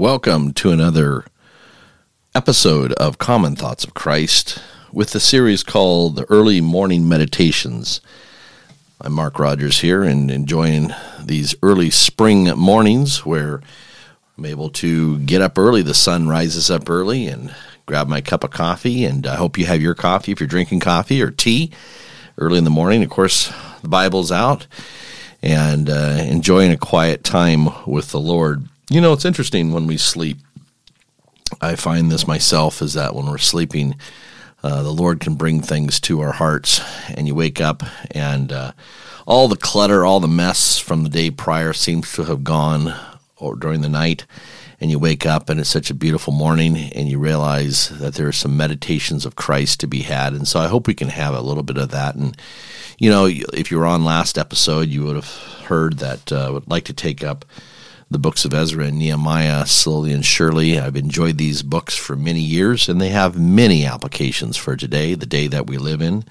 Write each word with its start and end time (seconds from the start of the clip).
Welcome 0.00 0.54
to 0.54 0.72
another 0.72 1.26
episode 2.34 2.94
of 2.94 3.18
Common 3.18 3.54
Thoughts 3.54 3.84
of 3.84 3.92
Christ 3.92 4.58
with 4.94 5.10
the 5.10 5.20
series 5.20 5.62
called 5.62 6.16
the 6.16 6.24
Early 6.30 6.62
Morning 6.62 7.06
Meditations. 7.06 8.00
I'm 8.98 9.12
Mark 9.12 9.38
Rogers 9.38 9.80
here 9.80 10.02
and 10.02 10.30
enjoying 10.30 10.94
these 11.22 11.54
early 11.62 11.90
spring 11.90 12.44
mornings 12.56 13.26
where 13.26 13.60
I'm 14.38 14.46
able 14.46 14.70
to 14.70 15.18
get 15.18 15.42
up 15.42 15.58
early. 15.58 15.82
The 15.82 15.92
sun 15.92 16.28
rises 16.28 16.70
up 16.70 16.88
early 16.88 17.26
and 17.26 17.54
grab 17.84 18.08
my 18.08 18.22
cup 18.22 18.42
of 18.42 18.52
coffee. 18.52 19.04
And 19.04 19.26
I 19.26 19.34
hope 19.34 19.58
you 19.58 19.66
have 19.66 19.82
your 19.82 19.94
coffee 19.94 20.32
if 20.32 20.40
you're 20.40 20.46
drinking 20.46 20.80
coffee 20.80 21.20
or 21.20 21.30
tea 21.30 21.72
early 22.38 22.56
in 22.56 22.64
the 22.64 22.70
morning. 22.70 23.02
Of 23.02 23.10
course, 23.10 23.52
the 23.82 23.88
Bible's 23.88 24.32
out 24.32 24.66
and 25.42 25.90
uh, 25.90 26.16
enjoying 26.22 26.72
a 26.72 26.78
quiet 26.78 27.22
time 27.22 27.68
with 27.86 28.12
the 28.12 28.20
Lord. 28.20 28.66
You 28.92 29.00
know, 29.00 29.12
it's 29.12 29.24
interesting 29.24 29.70
when 29.70 29.86
we 29.86 29.96
sleep. 29.96 30.38
I 31.60 31.76
find 31.76 32.10
this 32.10 32.26
myself 32.26 32.82
is 32.82 32.94
that 32.94 33.14
when 33.14 33.26
we're 33.26 33.38
sleeping, 33.38 33.94
uh, 34.64 34.82
the 34.82 34.90
Lord 34.90 35.20
can 35.20 35.36
bring 35.36 35.62
things 35.62 36.00
to 36.00 36.20
our 36.22 36.32
hearts, 36.32 36.80
and 37.08 37.28
you 37.28 37.36
wake 37.36 37.60
up, 37.60 37.84
and 38.10 38.50
uh, 38.50 38.72
all 39.26 39.46
the 39.46 39.54
clutter, 39.54 40.04
all 40.04 40.18
the 40.18 40.26
mess 40.26 40.76
from 40.76 41.04
the 41.04 41.08
day 41.08 41.30
prior 41.30 41.72
seems 41.72 42.12
to 42.14 42.24
have 42.24 42.42
gone 42.42 42.92
or 43.36 43.54
during 43.54 43.82
the 43.82 43.88
night. 43.88 44.26
And 44.80 44.90
you 44.90 44.98
wake 44.98 45.24
up, 45.24 45.48
and 45.48 45.60
it's 45.60 45.70
such 45.70 45.90
a 45.90 45.94
beautiful 45.94 46.32
morning, 46.32 46.76
and 46.76 47.08
you 47.08 47.20
realize 47.20 47.90
that 48.00 48.14
there 48.14 48.26
are 48.26 48.32
some 48.32 48.56
meditations 48.56 49.24
of 49.24 49.36
Christ 49.36 49.78
to 49.80 49.86
be 49.86 50.02
had. 50.02 50.32
And 50.32 50.48
so 50.48 50.58
I 50.58 50.66
hope 50.66 50.88
we 50.88 50.94
can 50.94 51.10
have 51.10 51.34
a 51.34 51.42
little 51.42 51.62
bit 51.62 51.78
of 51.78 51.90
that. 51.90 52.16
And, 52.16 52.36
you 52.98 53.08
know, 53.08 53.26
if 53.26 53.70
you 53.70 53.78
were 53.78 53.86
on 53.86 54.04
last 54.04 54.36
episode, 54.36 54.88
you 54.88 55.04
would 55.04 55.14
have 55.14 55.32
heard 55.66 55.98
that 55.98 56.32
uh, 56.32 56.48
I 56.48 56.50
would 56.50 56.68
like 56.68 56.86
to 56.86 56.92
take 56.92 57.22
up 57.22 57.44
the 58.10 58.18
books 58.18 58.44
of 58.44 58.52
Ezra 58.52 58.86
and 58.86 58.98
Nehemiah 58.98 59.66
slowly 59.66 60.12
and 60.12 60.24
surely. 60.24 60.78
I've 60.78 60.96
enjoyed 60.96 61.38
these 61.38 61.62
books 61.62 61.96
for 61.96 62.16
many 62.16 62.40
years, 62.40 62.88
and 62.88 63.00
they 63.00 63.10
have 63.10 63.38
many 63.38 63.86
applications 63.86 64.56
for 64.56 64.76
today, 64.76 65.14
the 65.14 65.26
day 65.26 65.46
that 65.46 65.68
we 65.68 65.78
live 65.78 66.02
in. 66.02 66.24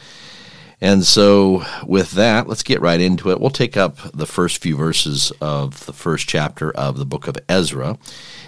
And 0.82 1.06
so, 1.06 1.66
with 1.86 2.12
that, 2.12 2.48
let's 2.48 2.64
get 2.64 2.82
right 2.82 3.00
into 3.00 3.32
it. 3.32 3.40
We'll 3.40 3.50
take 3.50 3.78
up 3.78 3.98
the 4.14 4.26
first 4.26 4.62
few 4.62 4.76
verses 4.76 5.32
of 5.42 5.86
the 5.86 5.94
first 5.94 6.28
chapter 6.28 6.72
of 6.72 6.98
the 6.98 7.06
book 7.06 7.28
of 7.28 7.38
Ezra 7.48 7.98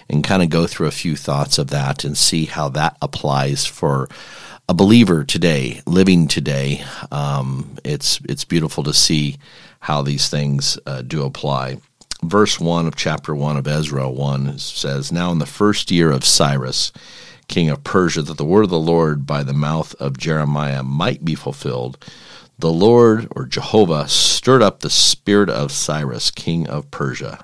and 0.10 0.24
kind 0.24 0.44
of 0.44 0.50
go 0.50 0.68
through 0.68 0.88
a 0.88 0.92
few 0.92 1.16
thoughts 1.16 1.58
of 1.58 1.68
that 1.68 2.04
and 2.04 2.18
see 2.18 2.46
how 2.46 2.70
that 2.70 2.98
applies 3.02 3.66
for 3.66 4.10
a 4.68 4.74
believer 4.74 5.24
today, 5.26 5.82
living 5.86 6.28
today. 6.28 6.84
Um, 7.12 7.78
it's 7.84 8.20
it's 8.28 8.46
beautiful 8.46 8.84
to 8.84 8.94
see 8.94 9.38
how 9.80 10.02
these 10.02 10.30
things 10.30 10.78
uh, 10.86 11.02
do 11.02 11.24
apply 11.24 11.78
verse 12.24 12.60
1 12.60 12.88
of 12.88 12.96
chapter 12.96 13.34
1 13.34 13.58
of 13.58 13.68
Ezra 13.68 14.10
1 14.10 14.58
says, 14.60 15.12
Now 15.12 15.32
in 15.32 15.40
the 15.40 15.46
first 15.46 15.92
year 15.92 16.12
of 16.12 16.24
Cyrus, 16.24 16.92
king 17.48 17.70
of 17.70 17.84
Persia, 17.84 18.22
that 18.22 18.38
the 18.38 18.46
word 18.46 18.64
of 18.64 18.70
the 18.70 18.80
Lord 18.80 19.26
by 19.26 19.44
the 19.44 19.54
mouth 19.54 19.96
of 19.96 20.18
Jeremiah 20.18 20.84
might 20.84 21.26
be 21.26 21.36
fulfilled, 21.36 22.04
the 22.60 22.72
Lord, 22.72 23.28
or 23.32 23.46
Jehovah, 23.46 24.08
stirred 24.08 24.62
up 24.62 24.80
the 24.80 24.90
spirit 24.90 25.50
of 25.50 25.72
Cyrus, 25.72 26.30
king 26.30 26.68
of 26.68 26.92
Persia, 26.92 27.44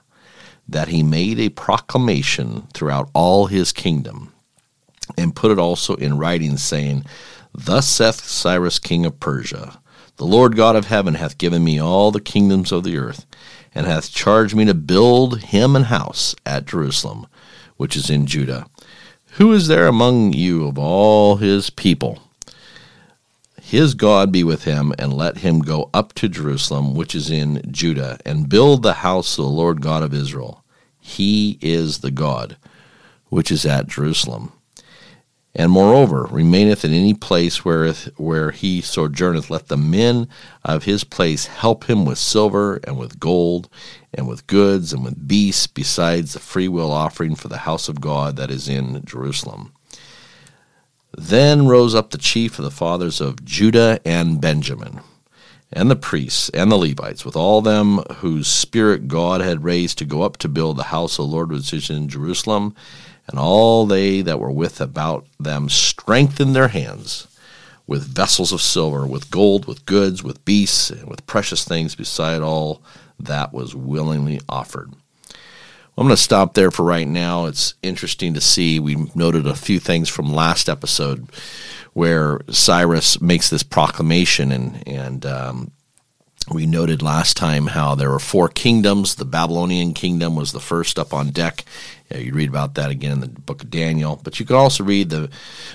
that 0.68 0.90
he 0.90 1.02
made 1.02 1.40
a 1.40 1.50
proclamation 1.50 2.68
throughout 2.74 3.10
all 3.14 3.48
his 3.48 3.72
kingdom, 3.72 4.32
and 5.18 5.36
put 5.36 5.52
it 5.52 5.58
also 5.58 5.96
in 5.96 6.20
writing, 6.20 6.56
saying, 6.58 7.04
Thus 7.52 7.88
saith 7.88 8.24
Cyrus, 8.24 8.78
king 8.78 9.08
of 9.08 9.20
Persia, 9.20 9.80
The 10.18 10.26
Lord 10.26 10.56
God 10.56 10.76
of 10.76 10.86
heaven 10.86 11.16
hath 11.16 11.40
given 11.40 11.64
me 11.64 11.82
all 11.82 12.12
the 12.12 12.22
kingdoms 12.22 12.72
of 12.72 12.84
the 12.84 12.98
earth 12.98 13.26
and 13.78 13.86
hath 13.86 14.12
charged 14.12 14.56
me 14.56 14.66
to 14.66 14.74
build 14.74 15.40
him 15.40 15.76
an 15.76 15.84
house 15.84 16.34
at 16.48 16.66
Jerusalem, 16.66 17.28
which 17.76 17.96
is 17.96 18.10
in 18.10 18.26
Judah. 18.26 18.66
Who 19.34 19.54
is 19.54 19.68
there 19.68 19.86
among 19.86 20.34
you 20.34 20.68
of 20.68 20.80
all 20.80 21.36
his 21.36 21.70
people? 21.70 22.18
His 23.62 23.94
God 23.94 24.32
be 24.32 24.44
with 24.44 24.64
him, 24.64 24.94
and 24.98 25.14
let 25.14 25.38
him 25.38 25.60
go 25.60 25.92
up 25.94 26.14
to 26.14 26.28
Jerusalem, 26.28 26.96
which 26.96 27.14
is 27.14 27.30
in 27.30 27.62
Judah, 27.72 28.18
and 28.26 28.50
build 28.50 28.82
the 28.82 28.94
house 29.06 29.38
of 29.38 29.46
the 29.46 29.52
Lord 29.52 29.80
God 29.80 30.02
of 30.02 30.12
Israel. 30.12 30.64
He 31.00 31.60
is 31.62 32.00
the 32.00 32.10
God 32.10 32.58
which 33.30 33.52
is 33.52 33.64
at 33.64 33.86
Jerusalem 33.86 34.54
and 35.58 35.72
moreover 35.72 36.28
remaineth 36.30 36.86
in 36.86 36.94
any 36.94 37.16
place 37.16 37.66
where, 37.66 37.92
where 38.18 38.52
he 38.52 38.80
sojourneth. 38.80 39.50
Let 39.50 39.70
the 39.70 39.76
men 39.76 40.30
of 40.64 40.84
his 40.84 41.04
place 41.04 41.48
help 41.48 41.90
him 41.90 42.06
with 42.06 42.20
silver 42.20 42.80
and 42.84 42.96
with 42.96 43.20
gold 43.20 43.68
and 44.14 44.28
with 44.28 44.46
goods 44.46 44.94
and 44.94 45.04
with 45.04 45.28
beasts, 45.28 45.66
besides 45.66 46.34
the 46.34 46.40
freewill 46.40 46.92
offering 46.92 47.36
for 47.36 47.48
the 47.48 47.58
house 47.58 47.90
of 47.90 48.00
God 48.00 48.36
that 48.36 48.52
is 48.52 48.70
in 48.70 49.04
Jerusalem. 49.04 49.74
Then 51.18 51.68
rose 51.68 51.96
up 51.96 52.12
the 52.12 52.20
chief 52.20 52.60
of 52.60 52.66
the 52.66 52.70
fathers 52.70 53.20
of 53.20 53.44
Judah 53.44 54.00
and 54.06 54.40
Benjamin, 54.40 55.00
and 55.74 55.90
the 55.90 55.96
priests 55.96 56.50
and 56.50 56.72
the 56.72 56.78
Levites, 56.78 57.26
with 57.26 57.36
all 57.36 57.64
them 57.64 57.98
whose 58.18 58.48
spirit 58.48 59.08
God 59.08 59.42
had 59.42 59.64
raised 59.64 59.98
to 59.98 60.06
go 60.06 60.22
up 60.22 60.38
to 60.38 60.48
build 60.48 60.78
the 60.78 60.84
house 60.84 61.18
of 61.18 61.26
the 61.26 61.36
Lord 61.36 61.50
which 61.50 61.74
is 61.74 61.90
in 61.90 62.08
Jerusalem 62.08 62.76
and 63.28 63.40
all 63.40 63.86
they 63.86 64.22
that 64.22 64.40
were 64.40 64.52
with 64.52 64.80
about 64.82 65.26
them 65.40 65.70
strengthened 65.70 66.56
their 66.56 66.70
hands 66.70 67.28
with 67.88 68.04
vessels 68.04 68.52
of 68.52 68.62
silver, 68.62 69.08
with 69.08 69.32
gold, 69.32 69.66
with 69.66 69.86
goods, 69.86 70.22
with 70.22 70.44
beasts, 70.44 70.90
and 70.90 71.08
with 71.10 71.26
precious 71.26 71.64
things 71.64 71.96
beside 71.96 72.42
all 72.42 72.82
that 73.20 73.54
was 73.54 73.74
willingly 73.74 74.42
offered. 74.50 74.92
I'm 75.98 76.06
going 76.06 76.16
to 76.16 76.22
stop 76.22 76.54
there 76.54 76.70
for 76.70 76.84
right 76.84 77.08
now. 77.08 77.46
It's 77.46 77.74
interesting 77.82 78.36
to 78.36 78.42
see. 78.42 78.80
We 78.80 79.10
noted 79.16 79.48
a 79.48 79.56
few 79.56 79.80
things 79.80 80.10
from 80.10 80.32
last 80.32 80.70
episode 80.70 81.28
where 81.94 82.42
Cyrus 82.52 83.20
makes 83.20 83.50
this 83.50 83.64
proclamation, 83.64 84.52
and 84.52 84.88
and 84.88 85.26
um, 85.26 85.72
we 86.52 86.68
noted 86.68 87.02
last 87.02 87.36
time 87.36 87.68
how 87.68 87.96
there 87.96 88.12
were 88.12 88.20
four 88.20 88.48
kingdoms. 88.48 89.16
The 89.16 89.26
Babylonian 89.26 89.96
kingdom 89.96 90.36
was 90.36 90.52
the 90.52 90.60
first 90.60 91.00
up 91.00 91.16
on 91.16 91.32
deck. 91.32 91.66
You 92.14 92.34
read 92.34 92.50
about 92.50 92.76
that 92.76 92.90
again 92.90 93.12
in 93.12 93.20
the 93.20 93.28
book 93.28 93.64
of 93.64 93.70
Daniel. 93.70 94.20
But 94.24 94.40
you 94.40 94.46
can 94.46 94.56
also 94.56 94.84
read 94.84 95.10
the 95.10 95.30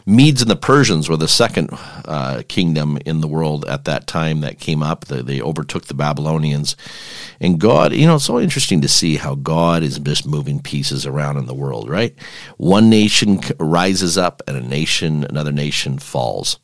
Medes 0.07 0.41
and 0.41 0.51
the 0.51 0.57
Persians 0.57 1.09
were 1.09 1.17
the 1.17 1.29
second 1.29 1.71
uh, 1.73 2.43
kingdom 2.49 2.99
in 3.05 3.21
the 3.21 3.29
world 3.29 3.65
at 3.67 3.85
that 3.85 4.07
time 4.07 4.41
that 4.41 4.59
came 4.59 4.83
up. 4.83 5.07
They, 5.07 5.23
they 5.23 5.41
overtook 5.41 5.87
the 5.87 5.95
Babylonians. 5.95 6.77
And 7.41 7.61
God, 7.61 7.93
you 7.93 8.07
know, 8.07 8.17
it's 8.17 8.25
so 8.25 8.41
interesting 8.41 8.81
to 8.81 8.89
see 8.89 9.17
how 9.17 9.35
God 9.35 9.83
is 9.83 9.99
just 9.99 10.27
moving 10.27 10.61
pieces 10.61 11.05
around 11.07 11.37
in 11.37 11.47
the 11.47 11.55
world, 11.55 11.89
right? 11.89 12.15
One 12.57 12.89
nation 12.89 13.41
rises 13.59 14.17
up 14.17 14.43
and 14.47 14.57
a 14.57 14.63
nation, 14.63 15.25
another 15.25 15.53
nation 15.53 15.99
falls 15.99 16.59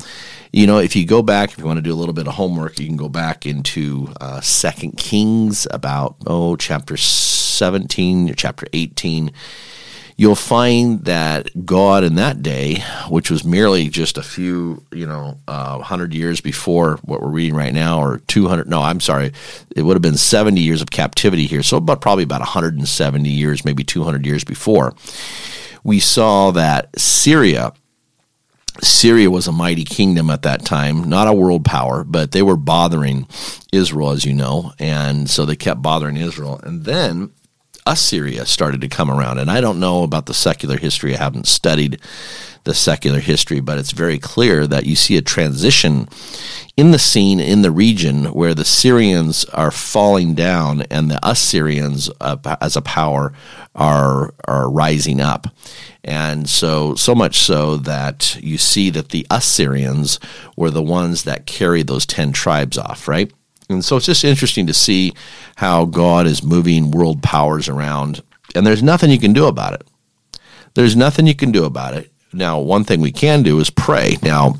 you 0.52 0.66
know, 0.66 0.78
if 0.78 0.96
you 0.96 1.04
go 1.04 1.22
back, 1.22 1.52
if 1.52 1.58
you 1.58 1.64
want 1.64 1.76
to 1.78 1.82
do 1.82 1.92
a 1.92 1.96
little 1.96 2.14
bit 2.14 2.26
of 2.26 2.34
homework, 2.34 2.78
you 2.78 2.86
can 2.86 2.96
go 2.96 3.08
back 3.08 3.44
into 3.44 4.12
uh, 4.20 4.40
Second 4.40 4.96
Kings 4.96 5.66
about 5.70 6.16
oh 6.26 6.56
chapter 6.56 6.96
seventeen 7.58 8.30
or 8.30 8.34
chapter 8.34 8.66
eighteen. 8.72 9.32
You'll 10.20 10.34
find 10.34 11.04
that 11.04 11.64
God 11.64 12.02
in 12.02 12.16
that 12.16 12.42
day, 12.42 12.82
which 13.08 13.30
was 13.30 13.44
merely 13.44 13.88
just 13.88 14.18
a 14.18 14.22
few, 14.22 14.82
you 14.92 15.06
know, 15.06 15.38
uh, 15.46 15.78
hundred 15.78 16.12
years 16.12 16.40
before 16.40 16.96
what 17.02 17.22
we're 17.22 17.28
reading 17.28 17.54
right 17.54 17.72
now, 17.72 18.00
or 18.00 18.18
two 18.26 18.48
hundred. 18.48 18.68
No, 18.68 18.82
I'm 18.82 19.00
sorry, 19.00 19.32
it 19.76 19.82
would 19.82 19.94
have 19.94 20.02
been 20.02 20.16
seventy 20.16 20.60
years 20.62 20.82
of 20.82 20.90
captivity 20.90 21.46
here. 21.46 21.62
So 21.62 21.76
about 21.76 22.00
probably 22.00 22.24
about 22.24 22.42
hundred 22.42 22.74
and 22.78 22.88
seventy 22.88 23.30
years, 23.30 23.64
maybe 23.64 23.84
two 23.84 24.02
hundred 24.02 24.26
years 24.26 24.42
before. 24.42 24.94
We 25.84 26.00
saw 26.00 26.50
that 26.50 26.98
Syria 26.98 27.72
Syria 28.82 29.30
was 29.30 29.46
a 29.48 29.52
mighty 29.52 29.84
kingdom 29.84 30.30
at 30.30 30.42
that 30.42 30.64
time, 30.64 31.08
not 31.08 31.28
a 31.28 31.32
world 31.32 31.64
power, 31.64 32.04
but 32.04 32.32
they 32.32 32.42
were 32.42 32.56
bothering 32.56 33.26
Israel, 33.72 34.10
as 34.10 34.24
you 34.24 34.34
know, 34.34 34.72
and 34.78 35.28
so 35.28 35.44
they 35.44 35.56
kept 35.56 35.82
bothering 35.82 36.16
Israel. 36.16 36.60
And 36.62 36.84
then 36.84 37.30
Assyria 37.88 38.46
started 38.46 38.80
to 38.82 38.88
come 38.88 39.10
around. 39.10 39.38
And 39.38 39.50
I 39.50 39.60
don't 39.60 39.80
know 39.80 40.02
about 40.02 40.26
the 40.26 40.34
secular 40.34 40.76
history, 40.76 41.14
I 41.14 41.18
haven't 41.18 41.48
studied 41.48 42.00
the 42.64 42.74
secular 42.74 43.18
history, 43.18 43.60
but 43.60 43.78
it's 43.78 43.92
very 43.92 44.18
clear 44.18 44.66
that 44.66 44.84
you 44.84 44.94
see 44.94 45.16
a 45.16 45.22
transition 45.22 46.06
in 46.76 46.90
the 46.90 46.98
scene 46.98 47.40
in 47.40 47.62
the 47.62 47.70
region 47.70 48.26
where 48.26 48.54
the 48.54 48.64
Syrians 48.64 49.46
are 49.46 49.70
falling 49.70 50.34
down 50.34 50.82
and 50.82 51.10
the 51.10 51.18
Assyrians, 51.22 52.10
uh, 52.20 52.36
as 52.60 52.76
a 52.76 52.82
power, 52.82 53.32
are 53.74 54.34
are 54.46 54.70
rising 54.70 55.20
up. 55.20 55.46
And 56.04 56.48
so, 56.48 56.94
so 56.94 57.14
much 57.14 57.38
so 57.38 57.76
that 57.76 58.38
you 58.40 58.58
see 58.58 58.90
that 58.90 59.10
the 59.10 59.26
Assyrians 59.30 60.20
were 60.56 60.70
the 60.70 60.82
ones 60.82 61.24
that 61.24 61.46
carried 61.46 61.86
those 61.86 62.06
10 62.06 62.32
tribes 62.32 62.78
off, 62.78 63.08
right? 63.08 63.32
And 63.68 63.84
so 63.84 63.96
it's 63.96 64.06
just 64.06 64.24
interesting 64.24 64.66
to 64.66 64.74
see 64.74 65.12
how 65.56 65.84
God 65.84 66.26
is 66.26 66.42
moving 66.42 66.90
world 66.90 67.22
powers 67.22 67.68
around. 67.68 68.22
And 68.54 68.66
there's 68.66 68.82
nothing 68.82 69.10
you 69.10 69.18
can 69.18 69.32
do 69.32 69.46
about 69.46 69.74
it. 69.74 69.86
There's 70.74 70.96
nothing 70.96 71.26
you 71.26 71.34
can 71.34 71.52
do 71.52 71.64
about 71.64 71.94
it. 71.94 72.10
Now, 72.32 72.60
one 72.60 72.84
thing 72.84 73.00
we 73.00 73.12
can 73.12 73.42
do 73.42 73.58
is 73.60 73.70
pray. 73.70 74.16
Now, 74.22 74.54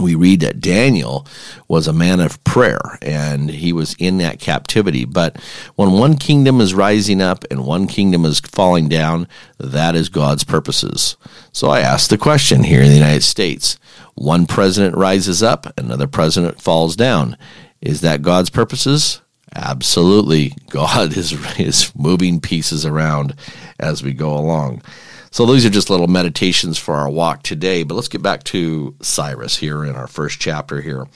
we 0.00 0.14
read 0.14 0.40
that 0.40 0.60
Daniel 0.60 1.26
was 1.68 1.86
a 1.86 1.92
man 1.92 2.20
of 2.20 2.42
prayer 2.42 2.98
and 3.00 3.48
he 3.48 3.72
was 3.72 3.94
in 3.98 4.18
that 4.18 4.40
captivity. 4.40 5.04
But 5.04 5.40
when 5.76 5.92
one 5.92 6.16
kingdom 6.16 6.60
is 6.60 6.74
rising 6.74 7.20
up 7.20 7.44
and 7.50 7.64
one 7.64 7.86
kingdom 7.86 8.24
is 8.24 8.40
falling 8.40 8.88
down, 8.88 9.28
that 9.58 9.94
is 9.94 10.08
God's 10.08 10.44
purposes. 10.44 11.16
So 11.52 11.68
I 11.68 11.80
ask 11.80 12.10
the 12.10 12.18
question 12.18 12.64
here 12.64 12.82
in 12.82 12.88
the 12.88 12.94
United 12.94 13.22
States 13.22 13.78
one 14.14 14.46
president 14.46 14.96
rises 14.96 15.42
up, 15.42 15.76
another 15.78 16.06
president 16.06 16.60
falls 16.60 16.96
down. 16.96 17.36
Is 17.84 18.00
that 18.00 18.22
God's 18.22 18.48
purposes? 18.50 19.20
Absolutely. 19.54 20.54
God 20.70 21.16
is, 21.16 21.32
is 21.60 21.92
moving 21.94 22.40
pieces 22.40 22.86
around 22.86 23.34
as 23.78 24.02
we 24.02 24.12
go 24.12 24.34
along. 24.34 24.82
So 25.30 25.46
these 25.46 25.66
are 25.66 25.70
just 25.70 25.90
little 25.90 26.06
meditations 26.06 26.78
for 26.78 26.94
our 26.94 27.10
walk 27.10 27.42
today. 27.42 27.82
But 27.82 27.94
let's 27.94 28.08
get 28.08 28.22
back 28.22 28.42
to 28.44 28.94
Cyrus 29.02 29.58
here 29.58 29.84
in 29.84 29.96
our 29.96 30.06
first 30.06 30.40
chapter 30.40 30.80
here. 30.80 31.06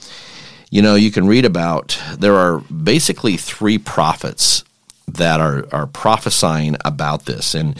You 0.69 0.83
know, 0.83 0.93
you 0.95 1.09
can 1.09 1.25
read 1.27 1.45
about 1.45 1.99
there 2.17 2.35
are 2.35 2.59
basically 2.59 3.35
three 3.37 3.79
prophets 3.79 4.63
that 5.07 5.39
are 5.39 5.65
are 5.71 5.87
prophesying 5.87 6.75
about 6.85 7.25
this 7.25 7.55
and 7.55 7.75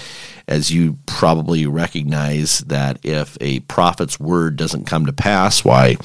as 0.47 0.71
you 0.71 0.97
probably 1.05 1.67
recognize 1.67 2.59
that 2.61 2.99
if 3.03 3.37
a 3.39 3.59
prophet's 3.61 4.19
word 4.19 4.55
doesn't 4.55 4.87
come 4.87 5.05
to 5.05 5.13
pass 5.13 5.63
why 5.63 5.95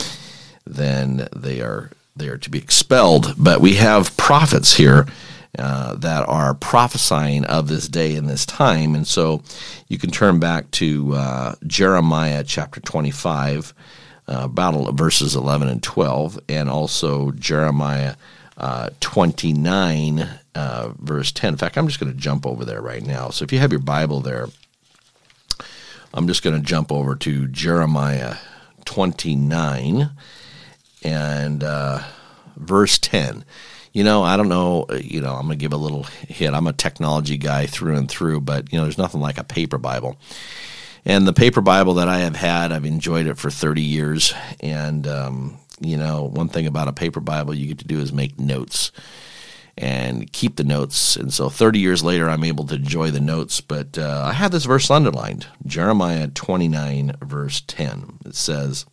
then 0.66 1.26
they 1.34 1.62
are 1.62 1.90
they 2.16 2.28
are 2.28 2.38
to 2.38 2.50
be 2.50 2.58
expelled 2.58 3.34
but 3.36 3.60
we 3.60 3.74
have 3.74 4.16
prophets 4.16 4.76
here 4.76 5.06
uh, 5.58 5.94
that 5.94 6.28
are 6.28 6.52
prophesying 6.52 7.44
of 7.44 7.68
this 7.68 7.86
day 7.86 8.16
and 8.16 8.28
this 8.28 8.44
time. 8.44 8.94
And 8.94 9.06
so 9.06 9.42
you 9.88 9.98
can 9.98 10.10
turn 10.10 10.40
back 10.40 10.68
to 10.72 11.14
uh, 11.14 11.54
Jeremiah 11.64 12.42
chapter 12.42 12.80
25, 12.80 13.72
uh, 14.26 14.40
about 14.42 14.94
verses 14.94 15.36
11 15.36 15.68
and 15.68 15.82
12, 15.82 16.40
and 16.48 16.68
also 16.68 17.30
Jeremiah 17.32 18.16
uh, 18.56 18.90
29, 18.98 20.28
uh, 20.56 20.92
verse 20.98 21.30
10. 21.30 21.54
In 21.54 21.56
fact, 21.56 21.76
I'm 21.76 21.86
just 21.86 22.00
going 22.00 22.12
to 22.12 22.18
jump 22.18 22.46
over 22.46 22.64
there 22.64 22.82
right 22.82 23.04
now. 23.04 23.30
So 23.30 23.44
if 23.44 23.52
you 23.52 23.60
have 23.60 23.72
your 23.72 23.80
Bible 23.80 24.20
there, 24.20 24.48
I'm 26.12 26.26
just 26.26 26.42
going 26.42 26.56
to 26.56 26.66
jump 26.66 26.90
over 26.90 27.14
to 27.16 27.46
Jeremiah 27.46 28.36
29 28.86 30.10
and 31.04 31.62
uh, 31.62 32.02
verse 32.56 32.98
10 32.98 33.44
you 33.94 34.02
know, 34.02 34.24
I 34.24 34.36
don't 34.36 34.48
know, 34.48 34.86
uh, 34.90 34.94
you 34.96 35.20
know, 35.20 35.34
I'm 35.34 35.46
going 35.46 35.56
to 35.56 35.62
give 35.62 35.72
a 35.72 35.76
little 35.76 36.02
hit. 36.02 36.52
I'm 36.52 36.66
a 36.66 36.72
technology 36.72 37.38
guy 37.38 37.66
through 37.66 37.96
and 37.96 38.08
through, 38.08 38.40
but, 38.40 38.70
you 38.72 38.76
know, 38.76 38.84
there's 38.84 38.98
nothing 38.98 39.20
like 39.20 39.38
a 39.38 39.44
paper 39.44 39.78
Bible. 39.78 40.18
And 41.04 41.28
the 41.28 41.32
paper 41.32 41.60
Bible 41.60 41.94
that 41.94 42.08
I 42.08 42.18
have 42.18 42.34
had, 42.34 42.72
I've 42.72 42.84
enjoyed 42.84 43.26
it 43.26 43.38
for 43.38 43.50
30 43.50 43.82
years. 43.82 44.34
And, 44.58 45.06
um, 45.06 45.58
you 45.80 45.96
know, 45.96 46.24
one 46.24 46.48
thing 46.48 46.66
about 46.66 46.88
a 46.88 46.92
paper 46.92 47.20
Bible 47.20 47.54
you 47.54 47.68
get 47.68 47.78
to 47.78 47.86
do 47.86 48.00
is 48.00 48.12
make 48.12 48.38
notes 48.38 48.90
and 49.78 50.32
keep 50.32 50.56
the 50.56 50.64
notes. 50.64 51.14
And 51.14 51.32
so 51.32 51.48
30 51.48 51.78
years 51.78 52.02
later, 52.02 52.28
I'm 52.28 52.44
able 52.44 52.66
to 52.66 52.74
enjoy 52.74 53.12
the 53.12 53.20
notes. 53.20 53.60
But 53.60 53.96
uh, 53.96 54.24
I 54.26 54.32
have 54.32 54.50
this 54.50 54.64
verse 54.64 54.90
underlined 54.90 55.46
Jeremiah 55.66 56.26
29, 56.26 57.12
verse 57.22 57.60
10. 57.60 58.18
It 58.26 58.34
says, 58.34 58.86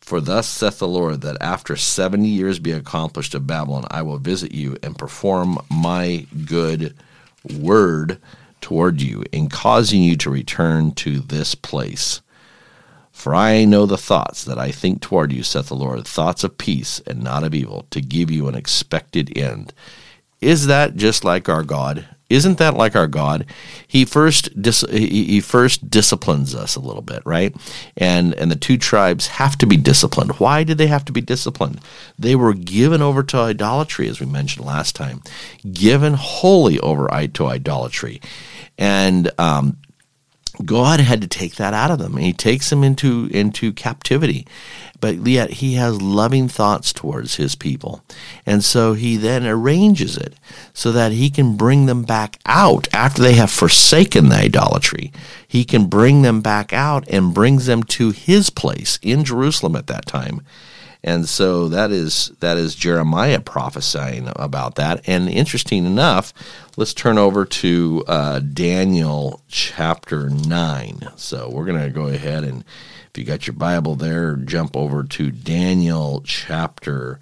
for 0.00 0.20
thus 0.20 0.48
saith 0.48 0.78
the 0.78 0.88
Lord, 0.88 1.20
that 1.20 1.36
after 1.40 1.76
seventy 1.76 2.28
years 2.28 2.58
be 2.58 2.72
accomplished 2.72 3.34
of 3.34 3.46
Babylon, 3.46 3.84
I 3.90 4.02
will 4.02 4.18
visit 4.18 4.52
you 4.52 4.76
and 4.82 4.98
perform 4.98 5.58
my 5.70 6.26
good 6.46 6.94
word 7.58 8.18
toward 8.60 9.00
you, 9.00 9.24
in 9.32 9.48
causing 9.48 10.02
you 10.02 10.16
to 10.16 10.30
return 10.30 10.92
to 10.92 11.20
this 11.20 11.54
place. 11.54 12.20
For 13.10 13.34
I 13.34 13.64
know 13.64 13.86
the 13.86 13.98
thoughts 13.98 14.44
that 14.44 14.58
I 14.58 14.70
think 14.70 15.00
toward 15.00 15.32
you, 15.32 15.42
saith 15.42 15.68
the 15.68 15.74
Lord, 15.74 16.06
thoughts 16.06 16.42
of 16.44 16.58
peace 16.58 17.00
and 17.06 17.22
not 17.22 17.44
of 17.44 17.54
evil, 17.54 17.86
to 17.90 18.00
give 18.00 18.30
you 18.30 18.48
an 18.48 18.54
expected 18.54 19.36
end. 19.36 19.72
Is 20.40 20.66
that 20.66 20.96
just 20.96 21.22
like 21.22 21.48
our 21.48 21.62
God? 21.62 22.06
Isn't 22.30 22.58
that 22.58 22.74
like 22.74 22.94
our 22.96 23.08
God? 23.08 23.44
He 23.86 24.04
first 24.04 24.62
dis- 24.62 24.86
he 24.90 25.40
first 25.40 25.90
disciplines 25.90 26.54
us 26.54 26.76
a 26.76 26.80
little 26.80 27.02
bit, 27.02 27.22
right? 27.26 27.54
And 27.96 28.32
and 28.34 28.50
the 28.50 28.56
two 28.56 28.78
tribes 28.78 29.26
have 29.26 29.58
to 29.58 29.66
be 29.66 29.76
disciplined. 29.76 30.32
Why 30.38 30.62
did 30.62 30.78
they 30.78 30.86
have 30.86 31.04
to 31.06 31.12
be 31.12 31.20
disciplined? 31.20 31.80
They 32.18 32.36
were 32.36 32.54
given 32.54 33.02
over 33.02 33.24
to 33.24 33.38
idolatry, 33.38 34.08
as 34.08 34.20
we 34.20 34.26
mentioned 34.26 34.64
last 34.64 34.94
time, 34.94 35.22
given 35.70 36.14
wholly 36.14 36.78
over 36.78 37.08
to 37.08 37.46
idolatry, 37.46 38.20
and 38.78 39.30
um, 39.36 39.76
God 40.64 41.00
had 41.00 41.20
to 41.22 41.28
take 41.28 41.56
that 41.56 41.74
out 41.74 41.90
of 41.90 41.98
them. 41.98 42.16
He 42.16 42.32
takes 42.32 42.70
them 42.70 42.84
into 42.84 43.28
into 43.32 43.72
captivity, 43.72 44.46
but 45.00 45.26
yet 45.26 45.50
He 45.54 45.74
has 45.74 46.02
loving 46.02 46.48
thoughts 46.48 46.92
towards 46.92 47.36
His 47.36 47.54
people, 47.54 48.04
and 48.44 48.62
so 48.62 48.94
He 48.94 49.16
then 49.16 49.46
arranges 49.46 50.16
it 50.16 50.34
so 50.72 50.92
that 50.92 51.12
He 51.12 51.30
can 51.30 51.56
bring 51.56 51.86
them 51.86 52.02
back 52.02 52.38
out 52.46 52.88
after 52.92 53.22
they 53.22 53.34
have 53.34 53.50
forsaken 53.50 54.28
the 54.28 54.36
idolatry. 54.36 55.12
He 55.46 55.64
can 55.64 55.86
bring 55.86 56.22
them 56.22 56.40
back 56.40 56.72
out 56.72 57.08
and 57.08 57.34
brings 57.34 57.66
them 57.66 57.82
to 57.84 58.10
His 58.10 58.50
place 58.50 58.98
in 59.02 59.24
Jerusalem 59.24 59.76
at 59.76 59.86
that 59.88 60.06
time. 60.06 60.42
And 61.02 61.26
so 61.28 61.68
that 61.68 61.90
is 61.90 62.30
that 62.40 62.56
is 62.58 62.74
Jeremiah 62.74 63.40
prophesying 63.40 64.30
about 64.36 64.74
that. 64.74 65.08
And 65.08 65.28
interesting 65.28 65.86
enough, 65.86 66.34
let's 66.76 66.92
turn 66.92 67.16
over 67.16 67.44
to 67.46 68.04
uh, 68.06 68.40
Daniel 68.40 69.42
chapter 69.48 70.28
nine. 70.28 71.08
So 71.16 71.48
we're 71.50 71.64
going 71.64 71.82
to 71.82 71.90
go 71.90 72.06
ahead 72.08 72.44
and, 72.44 72.64
if 73.10 73.18
you 73.18 73.24
got 73.24 73.46
your 73.46 73.54
Bible 73.54 73.96
there, 73.96 74.36
jump 74.36 74.76
over 74.76 75.02
to 75.02 75.30
Daniel 75.30 76.22
chapter 76.24 77.18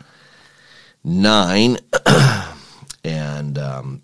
nine, 1.05 1.79
and 3.05 3.59
um, 3.59 4.03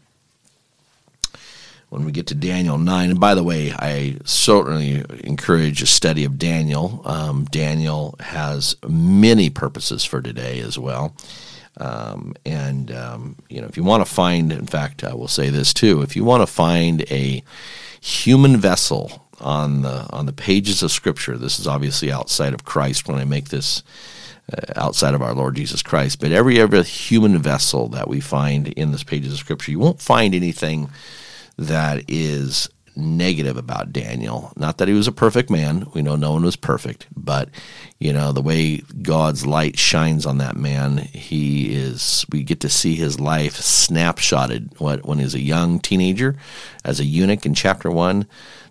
when 1.95 2.05
we 2.05 2.11
get 2.11 2.27
to 2.27 2.35
Daniel 2.35 2.77
9. 2.77 3.11
And 3.11 3.21
by 3.21 3.37
the 3.37 3.45
way, 3.45 3.71
I 3.71 4.17
certainly 4.25 5.05
encourage 5.23 5.81
a 5.81 5.87
study 5.87 6.25
of 6.25 6.39
Daniel. 6.39 7.01
Um, 7.05 7.45
Daniel 7.45 8.17
has 8.19 8.75
many 8.87 9.49
purposes 9.49 10.05
for 10.05 10.21
today 10.21 10.59
as 10.59 10.77
well. 10.77 11.15
Um, 11.77 12.35
and, 12.45 12.91
um, 12.91 13.37
you 13.49 13.61
know, 13.61 13.69
if 13.69 13.77
you 13.77 13.85
want 13.85 14.05
to 14.05 14.13
find, 14.13 14.53
in 14.53 14.67
fact, 14.67 15.05
I 15.05 15.15
will 15.15 15.29
say 15.29 15.51
this 15.51 15.73
too 15.73 16.03
if 16.03 16.17
you 16.17 16.25
want 16.25 16.43
to 16.43 16.49
find 16.49 17.03
a 17.13 17.45
human 18.01 18.57
vessel 18.57 19.25
on 19.41 19.83
the 19.83 20.07
on 20.11 20.27
the 20.27 20.33
pages 20.33 20.83
of 20.83 20.91
Scripture, 20.91 21.39
this 21.39 21.61
is 21.61 21.69
obviously 21.69 22.11
outside 22.11 22.55
of 22.55 22.65
Christ 22.65 23.07
when 23.07 23.19
I 23.19 23.25
make 23.25 23.51
this 23.51 23.85
uh, 24.53 24.73
outside 24.77 25.15
of 25.15 25.23
our 25.23 25.35
Lord 25.35 25.57
Jesus 25.57 25.83
Christ, 25.83 26.21
but 26.21 26.33
every 26.33 26.61
every 26.61 26.83
human 26.83 27.39
vessel 27.39 27.89
that 27.89 28.09
we 28.09 28.21
find 28.21 28.69
in 28.69 28.91
this 28.91 29.05
pages 29.05 29.33
of 29.33 29.39
Scripture, 29.39 29.71
you 29.71 29.79
won't 29.79 30.01
find 30.01 30.35
anything 30.35 30.91
that 31.57 32.05
is 32.09 32.69
negative 32.97 33.57
about 33.57 33.93
Daniel. 33.93 34.53
Not 34.57 34.79
that 34.79 34.89
he 34.89 34.95
was 34.95 35.09
a 35.09 35.13
perfect 35.13 35.51
man. 35.51 35.87
We 35.95 36.03
know 36.03 36.17
no 36.17 36.33
one 36.33 36.45
was 36.45 36.57
perfect, 36.57 37.07
but 37.17 37.49
you 37.99 38.13
know, 38.13 38.33
the 38.33 38.43
way 38.43 38.79
God's 39.03 39.47
light 39.47 39.79
shines 39.79 40.27
on 40.27 40.39
that 40.39 40.57
man, 40.57 40.99
he 40.99 41.75
is 41.75 42.25
we 42.31 42.43
get 42.43 42.61
to 42.61 42.69
see 42.69 42.95
his 42.95 43.19
life 43.19 43.57
snapshotted 43.57 44.79
what 44.81 45.05
when 45.05 45.19
he's 45.19 45.35
a 45.35 45.41
young 45.41 45.81
teenager 45.81 46.37
as 46.85 47.01
a 47.01 47.05
eunuch 47.05 47.45
in 47.47 47.55
chapter 47.55 47.91
1 47.91 48.27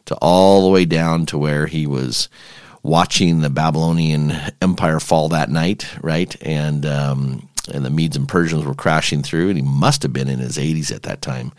to 0.06 0.16
all 0.16 0.64
the 0.64 0.72
way 0.72 0.86
down 0.86 1.26
to 1.26 1.38
where 1.38 1.68
he 1.68 1.86
was 1.86 2.30
watching 2.82 3.40
the 3.40 3.50
Babylonian 3.50 4.34
empire 4.62 5.00
fall 5.00 5.30
that 5.30 5.50
night, 5.50 5.88
right? 6.02 6.36
And 6.42 6.86
um, 6.86 7.50
and 7.74 7.86
the 7.86 7.90
Medes 7.90 8.18
and 8.18 8.28
Persians 8.28 8.66
were 8.66 8.76
crashing 8.76 9.24
through, 9.24 9.50
and 9.50 9.58
he 9.58 9.64
must 9.64 10.04
have 10.04 10.14
been 10.14 10.28
in 10.28 10.40
his 10.40 10.58
80s 10.58 10.94
at 10.94 11.04
that 11.04 11.22
time. 11.22 11.54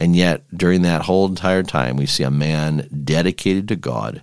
And 0.00 0.16
yet, 0.16 0.42
during 0.56 0.80
that 0.82 1.02
whole 1.02 1.28
entire 1.28 1.62
time, 1.62 1.96
we 1.96 2.06
see 2.06 2.22
a 2.22 2.30
man 2.30 2.88
dedicated 3.04 3.68
to 3.68 3.76
God, 3.76 4.22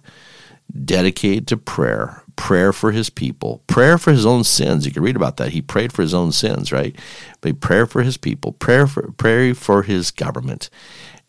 dedicated 0.83 1.47
to 1.49 1.57
prayer, 1.57 2.23
prayer 2.35 2.73
for 2.73 2.91
his 2.91 3.11
people, 3.11 3.61
prayer 3.67 3.99
for 3.99 4.11
his 4.11 4.25
own 4.25 4.43
sins. 4.43 4.87
You 4.87 4.91
can 4.91 5.03
read 5.03 5.15
about 5.15 5.37
that. 5.37 5.51
He 5.51 5.61
prayed 5.61 5.93
for 5.93 6.01
his 6.01 6.15
own 6.15 6.31
sins, 6.31 6.71
right? 6.71 6.95
But 7.41 7.61
prayer 7.61 7.85
for 7.85 8.01
his 8.01 8.17
people, 8.17 8.53
prayer 8.53 8.87
for 8.87 9.11
prayer 9.11 9.53
for 9.53 9.83
his 9.83 10.09
government. 10.09 10.71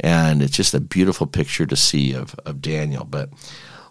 And 0.01 0.41
it's 0.41 0.57
just 0.57 0.73
a 0.73 0.81
beautiful 0.81 1.27
picture 1.27 1.67
to 1.67 1.77
see 1.77 2.15
of, 2.15 2.35
of 2.47 2.63
Daniel. 2.63 3.05
But 3.05 3.29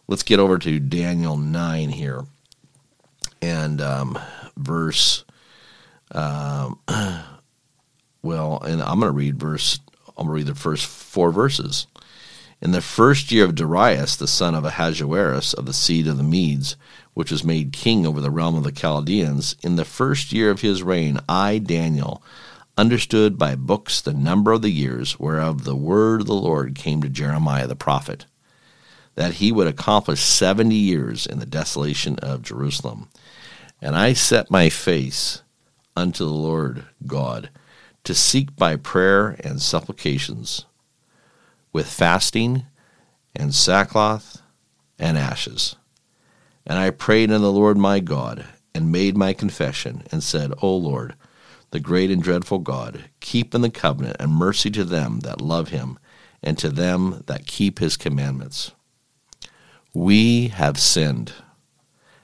let's 0.07 0.23
get 0.23 0.39
over 0.39 0.57
to 0.57 0.79
Daniel 0.79 1.37
9 1.37 1.89
here. 1.89 2.25
And 3.43 3.79
um, 3.79 4.17
verse, 4.55 5.23
um, 6.13 6.79
well, 8.23 8.59
and 8.61 8.81
I'm 8.81 8.99
going 8.99 9.11
to 9.11 9.11
read 9.11 9.39
verse 9.39 9.79
To 10.19 10.24
read 10.27 10.47
the 10.47 10.55
first 10.55 10.86
four 10.86 11.31
verses. 11.31 11.88
In 12.59 12.71
the 12.71 12.81
first 12.81 13.31
year 13.31 13.45
of 13.45 13.55
Darius, 13.55 14.15
the 14.15 14.27
son 14.27 14.55
of 14.55 14.65
Ahasuerus 14.65 15.53
of 15.53 15.65
the 15.65 15.74
seed 15.74 16.07
of 16.07 16.17
the 16.17 16.24
Medes, 16.24 16.75
which 17.13 17.31
was 17.31 17.43
made 17.43 17.71
king 17.71 18.05
over 18.05 18.19
the 18.19 18.31
realm 18.31 18.55
of 18.55 18.63
the 18.63 18.71
Chaldeans, 18.71 19.55
in 19.62 19.75
the 19.75 19.86
first 19.86 20.33
year 20.33 20.50
of 20.50 20.62
his 20.62 20.81
reign, 20.81 21.19
I, 21.29 21.59
Daniel, 21.59 22.24
understood 22.77 23.38
by 23.38 23.55
books 23.55 24.01
the 24.01 24.13
number 24.13 24.51
of 24.51 24.63
the 24.63 24.71
years 24.71 25.19
whereof 25.19 25.63
the 25.63 25.75
word 25.75 26.21
of 26.21 26.27
the 26.27 26.33
Lord 26.33 26.74
came 26.74 27.01
to 27.03 27.09
Jeremiah 27.09 27.67
the 27.67 27.75
prophet, 27.75 28.25
that 29.15 29.36
he 29.36 29.51
would 29.51 29.67
accomplish 29.67 30.19
seventy 30.19 30.75
years 30.75 31.27
in 31.27 31.39
the 31.39 31.45
desolation 31.45 32.17
of 32.19 32.41
Jerusalem. 32.41 33.09
And 33.81 33.95
I 33.95 34.13
set 34.13 34.50
my 34.50 34.69
face 34.69 35.43
unto 35.95 36.25
the 36.25 36.31
Lord 36.31 36.86
God 37.05 37.50
to 38.07 38.15
seek 38.15 38.55
by 38.55 38.77
prayer 38.77 39.35
and 39.43 39.61
supplications 39.61 40.63
with 41.73 41.85
fasting 41.85 42.65
and 43.35 43.53
sackcloth 43.53 44.41
and 44.97 45.17
ashes. 45.17 45.75
And 46.65 46.79
I 46.79 46.91
prayed 46.91 47.31
unto 47.31 47.41
the 47.43 47.51
Lord 47.51 47.77
my 47.77 47.99
God 47.99 48.45
and 48.73 48.93
made 48.93 49.17
my 49.17 49.33
confession 49.33 50.03
and 50.09 50.23
said, 50.23 50.53
O 50.61 50.73
Lord, 50.73 51.15
the 51.71 51.81
great 51.81 52.09
and 52.09 52.23
dreadful 52.23 52.59
God, 52.59 53.09
keep 53.19 53.53
in 53.53 53.59
the 53.59 53.69
covenant 53.69 54.15
and 54.21 54.31
mercy 54.31 54.71
to 54.71 54.85
them 54.85 55.19
that 55.19 55.41
love 55.41 55.67
him 55.67 55.99
and 56.41 56.57
to 56.59 56.69
them 56.69 57.23
that 57.27 57.45
keep 57.45 57.79
his 57.79 57.97
commandments. 57.97 58.71
We 59.93 60.47
have 60.47 60.79
sinned 60.79 61.33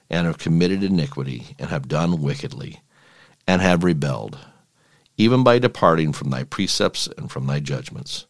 and 0.08 0.26
have 0.26 0.38
committed 0.38 0.82
iniquity 0.82 1.54
and 1.58 1.68
have 1.68 1.88
done 1.88 2.22
wickedly 2.22 2.80
and 3.46 3.60
have 3.60 3.84
rebelled, 3.84 4.38
even 5.16 5.44
by 5.44 5.58
departing 5.58 6.12
from 6.12 6.30
thy 6.30 6.44
precepts 6.44 7.08
and 7.18 7.30
from 7.30 7.46
thy 7.46 7.60
judgments. 7.60 8.26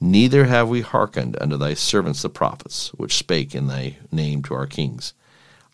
Neither 0.00 0.44
have 0.44 0.68
we 0.68 0.82
hearkened 0.82 1.36
unto 1.40 1.56
thy 1.56 1.74
servants 1.74 2.22
the 2.22 2.28
prophets, 2.28 2.92
which 2.94 3.16
spake 3.16 3.54
in 3.54 3.66
thy 3.66 3.96
name 4.12 4.42
to 4.44 4.54
our 4.54 4.66
kings, 4.66 5.14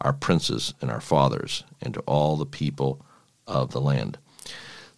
our 0.00 0.12
princes, 0.12 0.74
and 0.80 0.90
our 0.90 1.00
fathers, 1.00 1.64
and 1.80 1.94
to 1.94 2.00
all 2.00 2.36
the 2.36 2.46
people 2.46 3.04
of 3.46 3.72
the 3.72 3.80
land. 3.80 4.18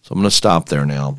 So 0.01 0.11
I'm 0.11 0.19
going 0.19 0.29
to 0.29 0.31
stop 0.31 0.69
there 0.69 0.85
now. 0.85 1.17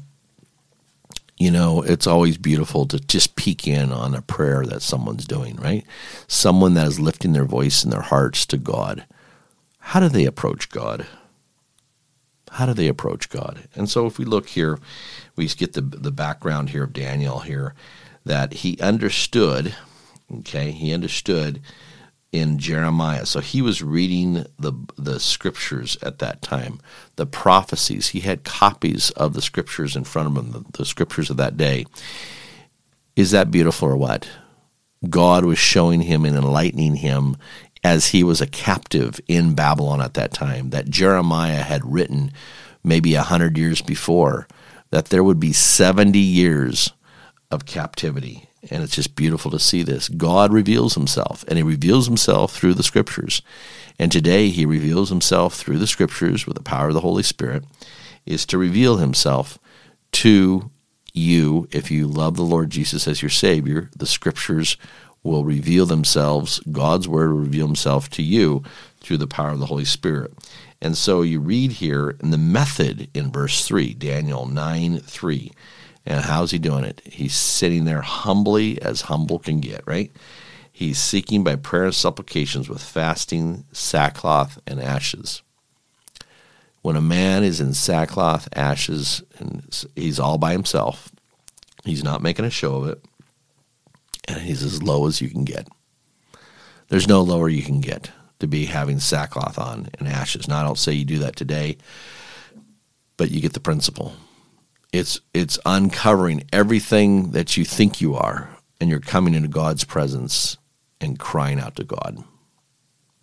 You 1.37 1.51
know, 1.51 1.83
it's 1.83 2.07
always 2.07 2.39
beautiful 2.39 2.87
to 2.87 2.99
just 2.99 3.37
peek 3.37 3.67
in 3.67 3.93
on 3.93 4.15
a 4.15 4.23
prayer 4.23 4.65
that 4.65 4.81
someone's 4.81 5.27
doing, 5.27 5.57
right? 5.57 5.85
Someone 6.29 6.75
that 6.75 6.87
is 6.87 7.01
lifting 7.01 7.33
their 7.33 7.45
voice 7.45 7.83
and 7.83 7.93
their 7.93 8.01
hearts 8.01 8.47
to 8.47 8.57
God. 8.57 9.05
How 9.81 10.01
do 10.01 10.09
they 10.09 10.25
approach 10.25 10.71
God? 10.71 11.07
How 12.57 12.65
do 12.65 12.73
they 12.73 12.89
approach 12.89 13.29
God? 13.29 13.69
And 13.75 13.87
so 13.87 14.07
if 14.07 14.19
we 14.19 14.25
look 14.25 14.49
here, 14.49 14.79
we 15.37 15.47
get 15.49 15.75
the 15.75 15.83
the 15.83 16.11
background 16.11 16.71
here 16.71 16.85
of 16.85 16.95
Daniel 16.95 17.41
here 17.41 17.75
that 18.25 18.55
he 18.55 18.81
understood, 18.81 19.75
okay? 20.39 20.71
He 20.71 20.95
understood 20.95 21.61
in 22.33 22.59
Jeremiah. 22.59 23.27
So 23.27 23.41
he 23.41 23.61
was 23.61 23.83
reading 23.83 24.47
the 24.59 24.73
the 24.97 25.21
scriptures 25.21 25.99
at 26.01 26.19
that 26.21 26.41
time, 26.41 26.81
the 27.17 27.27
prophecies. 27.27 28.09
He 28.09 28.21
had 28.21 28.43
copies 28.43 29.11
of 29.11 29.35
the 29.35 29.43
scriptures 29.43 29.95
in 29.95 30.05
front 30.05 30.29
of 30.29 30.43
him, 30.43 30.53
the, 30.53 30.65
the 30.79 30.87
scriptures 30.87 31.29
of 31.29 31.37
that 31.37 31.59
day. 31.59 31.85
Is 33.17 33.33
that 33.33 33.51
beautiful 33.51 33.89
or 33.89 33.99
what? 33.99 34.31
God 35.11 35.45
was 35.45 35.59
showing 35.59 36.01
him 36.01 36.25
and 36.25 36.35
enlightening 36.35 36.97
him 36.97 37.37
as 37.87 38.09
he 38.09 38.25
was 38.25 38.41
a 38.41 38.49
captive 38.49 39.21
in 39.29 39.55
Babylon 39.55 40.01
at 40.01 40.15
that 40.15 40.33
time 40.33 40.71
that 40.71 40.91
Jeremiah 40.91 41.63
had 41.63 41.85
written 41.85 42.33
maybe 42.83 43.15
a 43.15 43.23
hundred 43.23 43.57
years 43.57 43.81
before 43.81 44.49
that 44.91 45.07
there 45.07 45.23
would 45.23 45.39
be 45.39 45.53
70 45.53 46.19
years 46.19 46.93
of 47.49 47.65
captivity 47.65 48.49
and 48.73 48.83
it's 48.83 48.97
just 48.97 49.15
beautiful 49.15 49.53
to 49.53 49.61
see 49.61 49.85
this. 49.85 50.09
God 50.09 50.53
reveals 50.53 50.95
himself, 50.95 51.45
and 51.47 51.57
he 51.57 51.63
reveals 51.63 52.09
himself 52.09 52.53
through 52.53 52.75
the 52.75 52.83
scriptures. 52.83 53.41
And 53.97 54.11
today 54.11 54.49
he 54.49 54.67
reveals 54.67 55.09
himself 55.09 55.55
through 55.55 55.79
the 55.79 55.87
scriptures 55.87 56.45
with 56.45 56.57
the 56.57 56.65
power 56.65 56.89
of 56.89 56.95
the 56.95 57.01
Holy 57.03 57.23
Spirit, 57.23 57.63
is 58.25 58.45
to 58.47 58.59
reveal 58.59 58.97
himself 58.97 59.61
to 60.11 60.73
you 61.13 61.69
if 61.71 61.93
you 61.93 62.09
love 62.09 62.35
the 62.35 62.43
Lord 62.43 62.71
Jesus 62.71 63.07
as 63.07 63.23
your 63.23 63.31
Savior. 63.31 63.89
The 63.97 64.07
scriptures 64.07 64.77
will 65.27 65.45
reveal 65.45 65.87
themselves, 65.87 66.61
God's 66.71 67.09
word 67.09 67.31
will 67.31 67.41
reveal 67.41 67.67
himself 67.67 68.09
to 68.11 68.23
you 68.23 68.63
through 69.01 69.19
the 69.19 69.27
power 69.27 69.51
of 69.51 69.59
the 69.59 69.67
Holy 69.67 69.85
Spirit. 69.85 70.33
And 70.81 70.97
so 70.97 71.23
you 71.23 71.41
read 71.41 71.73
here 71.73 72.17
in 72.23 72.31
the 72.31 72.39
method 72.39 73.09
in 73.15 73.33
verse 73.33 73.67
3, 73.67 73.95
Daniel 73.95 74.47
9 74.47 74.99
3. 74.99 75.53
And 76.05 76.25
how's 76.25 76.53
he 76.53 76.59
doing 76.59 76.85
it? 76.85 77.03
He's 77.05 77.35
sitting 77.35 77.85
there 77.85 78.03
humbly 78.03 78.81
as 78.81 79.03
humble 79.03 79.39
can 79.41 79.61
get, 79.61 79.83
right? 79.87 80.13
He's 80.71 80.99
seeking 80.99 81.43
by 81.43 81.57
prayer 81.57 81.87
and 81.87 81.95
supplications 81.95 82.69
with 82.69 82.83
fasting, 82.83 83.65
sackcloth, 83.73 84.61
and 84.67 84.81
ashes. 84.81 85.43
When 86.83 86.97
a 86.97 87.01
man 87.01 87.43
is 87.43 87.61
in 87.61 87.75
sackcloth, 87.75 88.49
ashes, 88.55 89.23
and 89.39 89.85
he's 89.97 90.21
all 90.21 90.39
by 90.39 90.53
himself, 90.53 91.11
he's 91.85 92.05
not 92.05 92.23
making 92.23 92.45
a 92.45 92.51
show 92.51 92.77
of 92.77 92.89
it, 92.89 93.05
and 94.29 94.41
he's 94.41 94.63
as 94.63 94.83
low 94.83 95.07
as 95.07 95.21
you 95.21 95.29
can 95.29 95.45
get. 95.45 95.69
There's 96.89 97.09
no 97.09 97.23
lower 97.23 97.49
you 97.49 97.63
can 97.63 97.81
get 97.81 98.11
to 98.39 98.47
be 98.47 98.67
having 98.67 99.01
sackcloth 99.01 99.59
on 99.59 99.89
and 99.99 100.09
ashes. 100.09 100.49
Now, 100.49 100.61
I 100.61 100.65
don't 100.65 100.79
say 100.79 100.93
you 100.93 101.05
do 101.05 101.19
that 101.21 101.37
today, 101.37 101.79
but 103.17 103.31
you 103.31 103.41
get 103.41 103.55
the 103.55 103.61
principle. 103.61 104.15
It's 104.93 105.21
it's 105.35 105.59
uncovering 105.67 106.45
everything 106.53 107.33
that 107.33 107.57
you 107.57 107.65
think 107.65 108.01
you 108.01 108.15
are, 108.15 108.49
and 108.81 108.89
you're 108.89 109.01
coming 109.01 109.35
into 109.35 109.49
God's 109.49 109.85
presence 109.85 110.59
and 111.01 111.19
crying 111.19 111.59
out 111.59 111.77
to 111.77 111.85
God 111.85 112.23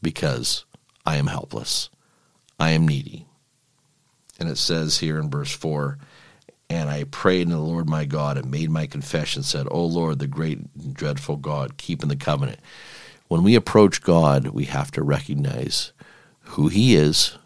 because 0.01 0.65
I 1.05 1.17
am 1.17 1.27
helpless. 1.27 1.89
I 2.59 2.71
am 2.71 2.87
needy. 2.87 3.27
And 4.39 4.49
it 4.49 4.57
says 4.57 4.99
here 4.99 5.19
in 5.19 5.29
verse 5.29 5.51
4 5.51 5.97
And 6.73 6.89
I 6.89 7.03
prayed 7.03 7.43
in 7.43 7.49
the 7.49 7.59
Lord 7.59 7.87
my 7.87 8.05
God 8.05 8.37
and 8.37 8.49
made 8.49 8.69
my 8.69 8.87
confession, 8.87 9.43
said, 9.43 9.67
O 9.69 9.85
Lord, 9.85 10.19
the 10.19 10.27
great 10.27 10.59
and 10.81 10.93
dreadful 10.93 11.37
God, 11.37 11.77
keeping 11.77 12.09
the 12.09 12.15
covenant. 12.15 12.59
When 13.27 13.43
we 13.43 13.55
approach 13.55 14.01
God, 14.01 14.47
we 14.47 14.65
have 14.65 14.91
to 14.91 15.03
recognize 15.03 15.91
who 16.41 16.67
He 16.69 16.95
is 16.95 17.37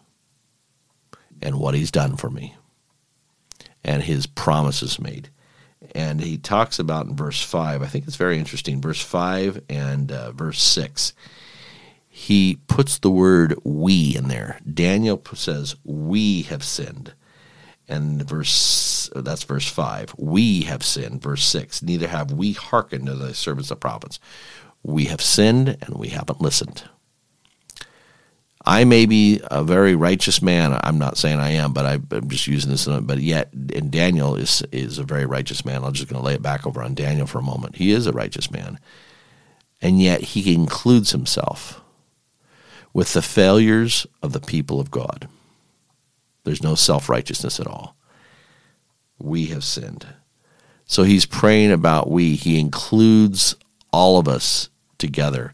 and 1.42 1.58
what 1.58 1.74
He's 1.74 1.90
done 1.90 2.16
for 2.16 2.30
me 2.30 2.54
and 3.84 4.02
his 4.02 4.26
promises 4.26 4.98
made. 4.98 5.30
And 5.94 6.20
he 6.20 6.36
talks 6.36 6.78
about 6.78 7.06
in 7.06 7.16
verse 7.16 7.40
5, 7.42 7.82
I 7.82 7.86
think 7.86 8.06
it's 8.06 8.16
very 8.16 8.38
interesting, 8.38 8.82
verse 8.82 9.00
5 9.00 9.62
and 9.68 10.12
uh, 10.12 10.32
verse 10.32 10.60
6. 10.60 11.14
He 12.06 12.58
puts 12.66 12.98
the 12.98 13.10
word 13.10 13.54
we 13.64 14.16
in 14.16 14.28
there. 14.28 14.60
Daniel 14.70 15.22
says, 15.34 15.76
We 15.84 16.42
have 16.42 16.64
sinned. 16.64 17.14
And 17.88 18.22
verse 18.28 19.10
uh, 19.14 19.22
that's 19.22 19.44
verse 19.44 19.68
5. 19.68 20.14
We 20.18 20.62
have 20.62 20.84
sinned. 20.84 21.22
Verse 21.22 21.44
6. 21.44 21.82
Neither 21.82 22.08
have 22.08 22.32
we 22.32 22.52
hearkened 22.52 23.06
to 23.06 23.14
the 23.14 23.34
servants 23.34 23.70
of 23.70 23.80
prophets. 23.80 24.18
We 24.82 25.06
have 25.06 25.20
sinned 25.20 25.76
and 25.80 25.96
we 25.96 26.08
haven't 26.08 26.40
listened. 26.40 26.84
I 28.64 28.84
may 28.84 29.06
be 29.06 29.40
a 29.50 29.64
very 29.64 29.94
righteous 29.94 30.42
man. 30.42 30.78
I'm 30.82 30.98
not 30.98 31.16
saying 31.16 31.40
I 31.40 31.52
am, 31.52 31.72
but 31.72 31.86
I, 31.86 31.94
am 31.94 32.28
just 32.28 32.46
using 32.46 32.70
this. 32.70 32.86
But 32.86 33.18
yet, 33.18 33.50
and 33.52 33.90
Daniel 33.90 34.34
is 34.34 34.62
is 34.72 34.98
a 34.98 35.04
very 35.04 35.24
righteous 35.24 35.64
man. 35.64 35.84
I'm 35.84 35.94
just 35.94 36.08
going 36.08 36.20
to 36.20 36.26
lay 36.26 36.34
it 36.34 36.42
back 36.42 36.66
over 36.66 36.82
on 36.82 36.94
Daniel 36.94 37.26
for 37.26 37.38
a 37.38 37.42
moment. 37.42 37.76
He 37.76 37.92
is 37.92 38.06
a 38.06 38.12
righteous 38.12 38.50
man, 38.50 38.78
and 39.80 40.02
yet 40.02 40.20
he 40.20 40.54
includes 40.54 41.12
himself 41.12 41.80
with 42.92 43.14
the 43.14 43.22
failures 43.22 44.06
of 44.22 44.32
the 44.34 44.40
people 44.40 44.80
of 44.80 44.90
God. 44.90 45.28
There's 46.48 46.62
no 46.62 46.76
self 46.76 47.10
righteousness 47.10 47.60
at 47.60 47.66
all. 47.66 47.94
We 49.18 49.48
have 49.48 49.62
sinned. 49.62 50.06
So 50.86 51.02
he's 51.02 51.26
praying 51.26 51.72
about 51.72 52.10
we. 52.10 52.36
He 52.36 52.58
includes 52.58 53.54
all 53.92 54.18
of 54.18 54.26
us 54.26 54.70
together. 54.96 55.52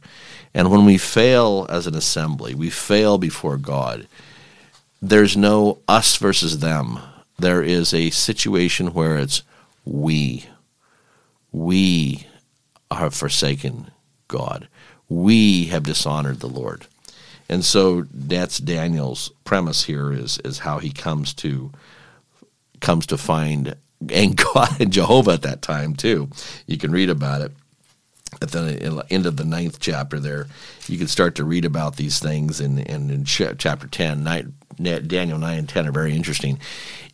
And 0.54 0.70
when 0.70 0.84
we 0.84 0.96
fail 0.96 1.66
as 1.68 1.88
an 1.88 1.96
assembly, 1.96 2.54
we 2.54 2.70
fail 2.70 3.18
before 3.18 3.56
God, 3.56 4.06
there's 5.02 5.36
no 5.36 5.80
us 5.88 6.14
versus 6.16 6.60
them. 6.60 7.00
There 7.40 7.60
is 7.60 7.92
a 7.92 8.10
situation 8.10 8.94
where 8.94 9.16
it's 9.16 9.42
we. 9.84 10.44
We 11.50 12.28
have 12.88 13.14
forsaken 13.14 13.90
God. 14.28 14.68
We 15.08 15.64
have 15.64 15.82
dishonored 15.82 16.38
the 16.38 16.46
Lord. 16.46 16.86
And 17.48 17.64
so 17.64 18.06
that's 18.12 18.58
Daniel's 18.58 19.30
premise 19.44 19.84
here 19.84 20.12
is 20.12 20.38
is 20.38 20.60
how 20.60 20.78
he 20.78 20.90
comes 20.90 21.34
to 21.34 21.70
comes 22.80 23.06
to 23.06 23.18
find 23.18 23.76
and 24.10 24.36
God 24.54 24.80
and 24.80 24.92
Jehovah 24.92 25.32
at 25.32 25.42
that 25.42 25.62
time 25.62 25.94
too. 25.94 26.30
You 26.66 26.78
can 26.78 26.92
read 26.92 27.10
about 27.10 27.42
it 27.42 27.52
at 28.42 28.50
the 28.50 29.04
end 29.10 29.26
of 29.26 29.36
the 29.36 29.44
ninth 29.44 29.78
chapter 29.80 30.18
there, 30.20 30.46
you 30.86 30.98
can 30.98 31.08
start 31.08 31.34
to 31.36 31.44
read 31.44 31.64
about 31.64 31.96
these 31.96 32.18
things. 32.18 32.60
And, 32.60 32.78
and 32.88 33.10
in 33.10 33.24
chapter 33.24 33.86
10, 33.86 34.24
nine, 34.24 34.54
Daniel 34.80 35.38
9 35.38 35.58
and 35.58 35.68
10 35.68 35.88
are 35.88 35.92
very 35.92 36.14
interesting. 36.14 36.58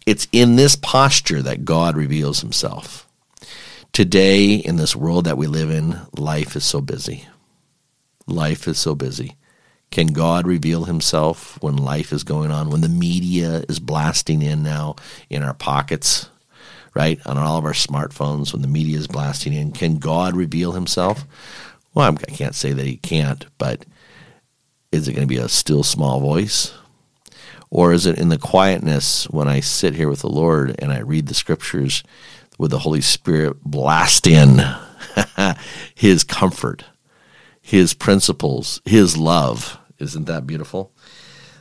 It's 0.07 0.29
in 0.33 0.57
this 0.57 0.77
posture 0.77 1.43
that 1.43 1.65
God 1.65 1.97
reveals 1.97 2.41
himself. 2.41 3.07
Today, 3.93 4.55
in 4.55 4.77
this 4.77 4.95
world 4.95 5.25
that 5.25 5.39
we 5.39 5.47
live 5.47 5.71
in, 5.71 6.01
life 6.17 6.57
is 6.57 6.65
so 6.65 6.81
busy. 6.81 7.27
Life 8.27 8.69
is 8.69 8.79
so 8.79 8.95
busy. 8.95 9.37
Can 9.91 10.09
God 10.09 10.47
reveal 10.47 10.85
himself 10.85 11.61
when 11.63 11.77
life 11.77 12.13
is 12.13 12.23
going 12.23 12.51
on, 12.51 12.71
when 12.71 12.81
the 12.81 12.89
media 12.89 13.65
is 13.69 13.81
blasting 13.81 14.43
in 14.43 14.63
now 14.63 14.97
in 15.29 15.43
our 15.43 15.55
pockets? 15.55 16.29
right? 16.95 17.25
On 17.27 17.39
all 17.39 17.59
of 17.59 17.65
our 17.65 17.73
smartphones 17.73 18.53
when 18.53 18.63
the 18.63 18.69
media 18.69 18.99
is 18.99 19.07
blasting 19.07 19.53
in. 19.53 19.73
Can 19.73 19.99
God 19.99 20.35
reveal 20.35 20.73
himself? 20.73 21.25
Well, 21.95 22.13
I 22.13 22.31
can't 22.33 22.55
say 22.55 22.73
that 22.73 22.87
he 22.87 22.97
can't, 22.97 23.47
but 23.59 23.85
is 24.93 25.09
it 25.09 25.13
going 25.13 25.27
to 25.27 25.35
be 25.35 25.41
a 25.41 25.49
still 25.49 25.83
small 25.83 26.21
voice? 26.21 26.75
Or 27.71 27.93
is 27.93 28.07
it 28.07 28.19
in 28.19 28.29
the 28.29 28.39
quietness 28.39 29.31
when 29.31 29.49
I 29.49 29.61
sit 29.61 29.95
here 29.95 30.09
with 30.09 30.21
the 30.21 30.29
Lord 30.29 30.75
and 30.81 30.93
I 30.93 30.99
read 31.01 31.29
the 31.29 31.35
scriptures 31.35 32.03
with 32.59 32.73
the 32.73 32.81
Holy 32.81 33.01
Spirit 33.01 33.63
blast 33.63 34.27
in 34.27 34.61
his 35.95 36.25
comfort, 36.25 36.85
his 37.61 37.95
principles, 37.95 38.81
his 38.85 39.17
love? 39.17 39.80
Isn't 40.01 40.27
that 40.27 40.47
beautiful? 40.47 40.93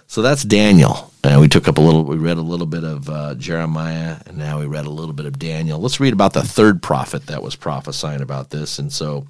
So 0.08 0.24
that's 0.24 0.44
Daniel. 0.44 1.12
And 1.24 1.40
we 1.40 1.48
took 1.48 1.68
up 1.68 1.78
a 1.78 1.82
little, 1.82 2.04
we 2.04 2.18
read 2.18 2.38
a 2.38 2.42
little 2.42 2.66
bit 2.66 2.84
of 2.84 3.10
uh, 3.10 3.36
Jeremiah, 3.36 4.18
and 4.26 4.38
now 4.38 4.60
we 4.60 4.66
read 4.66 4.86
a 4.86 4.90
little 4.90 5.14
bit 5.14 5.28
of 5.28 5.38
Daniel. 5.38 5.80
Let's 5.80 6.00
read 6.00 6.14
about 6.14 6.34
the 6.34 6.42
third 6.42 6.82
prophet 6.82 7.28
that 7.28 7.44
was 7.44 7.56
prophesying 7.56 8.22
about 8.22 8.50
this. 8.50 8.80
And 8.80 8.92
so 8.92 9.28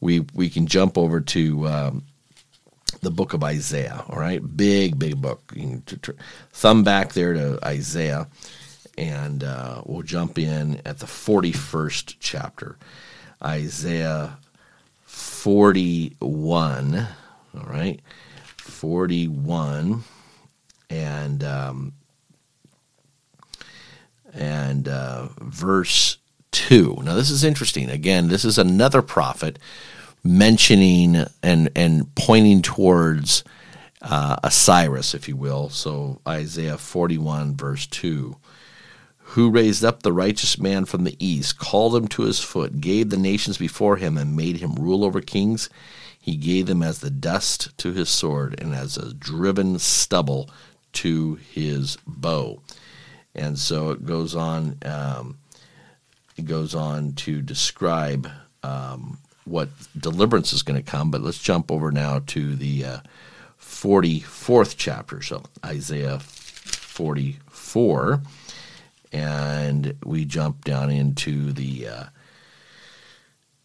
we 0.00 0.20
we 0.34 0.48
can 0.48 0.66
jump 0.66 0.98
over 0.98 1.20
to 1.20 1.68
um, 1.68 2.04
the 3.02 3.10
book 3.10 3.34
of 3.34 3.44
Isaiah. 3.44 4.02
All 4.08 4.18
right, 4.18 4.40
big 4.56 4.98
big 4.98 5.20
book. 5.20 5.54
Thumb 6.52 6.82
back 6.82 7.12
there 7.12 7.34
to 7.34 7.58
Isaiah, 7.64 8.26
and 8.98 9.44
uh, 9.44 9.82
we'll 9.84 10.02
jump 10.02 10.38
in 10.38 10.80
at 10.84 10.98
the 10.98 11.06
forty 11.06 11.52
first 11.52 12.18
chapter, 12.18 12.78
Isaiah 13.42 14.38
forty 15.04 16.16
one. 16.18 17.06
All 17.54 17.66
right, 17.66 18.00
forty 18.66 19.28
one, 19.28 20.04
and 20.90 21.42
um, 21.42 21.92
and 24.34 24.88
uh, 24.88 25.28
verse 25.40 26.18
2. 26.52 27.00
Now, 27.02 27.14
this 27.14 27.30
is 27.30 27.44
interesting. 27.44 27.90
Again, 27.90 28.28
this 28.28 28.44
is 28.44 28.58
another 28.58 29.02
prophet 29.02 29.58
mentioning 30.22 31.24
and, 31.42 31.70
and 31.74 32.14
pointing 32.14 32.62
towards 32.62 33.44
uh, 34.02 34.48
Cyrus, 34.48 35.14
if 35.14 35.28
you 35.28 35.36
will. 35.36 35.68
So, 35.70 36.20
Isaiah 36.26 36.78
41, 36.78 37.56
verse 37.56 37.86
2. 37.86 38.36
Who 39.30 39.50
raised 39.50 39.84
up 39.84 40.02
the 40.02 40.12
righteous 40.12 40.58
man 40.58 40.84
from 40.84 41.04
the 41.04 41.16
east, 41.18 41.58
called 41.58 41.96
him 41.96 42.06
to 42.08 42.22
his 42.22 42.40
foot, 42.40 42.80
gave 42.80 43.10
the 43.10 43.16
nations 43.16 43.58
before 43.58 43.96
him, 43.96 44.16
and 44.16 44.36
made 44.36 44.58
him 44.58 44.76
rule 44.76 45.04
over 45.04 45.20
kings? 45.20 45.68
He 46.26 46.36
gave 46.36 46.66
them 46.66 46.82
as 46.82 46.98
the 46.98 47.08
dust 47.08 47.78
to 47.78 47.92
his 47.92 48.08
sword, 48.08 48.60
and 48.60 48.74
as 48.74 48.96
a 48.96 49.14
driven 49.14 49.78
stubble 49.78 50.50
to 50.94 51.36
his 51.36 51.98
bow. 52.04 52.60
And 53.32 53.56
so 53.56 53.92
it 53.92 54.04
goes 54.04 54.34
on. 54.34 54.76
Um, 54.84 55.38
it 56.36 56.46
goes 56.46 56.74
on 56.74 57.12
to 57.12 57.40
describe 57.40 58.28
um, 58.64 59.18
what 59.44 59.68
deliverance 59.96 60.52
is 60.52 60.64
going 60.64 60.82
to 60.82 60.90
come. 60.90 61.12
But 61.12 61.20
let's 61.20 61.38
jump 61.38 61.70
over 61.70 61.92
now 61.92 62.22
to 62.26 62.56
the 62.56 62.84
uh, 62.84 62.98
44th 63.60 64.74
chapter. 64.76 65.22
So 65.22 65.44
Isaiah 65.64 66.18
44. 66.18 68.20
And 69.12 69.94
we 70.04 70.24
jump 70.24 70.64
down 70.64 70.90
into 70.90 71.52
the 71.52 71.86
uh, 71.86 72.04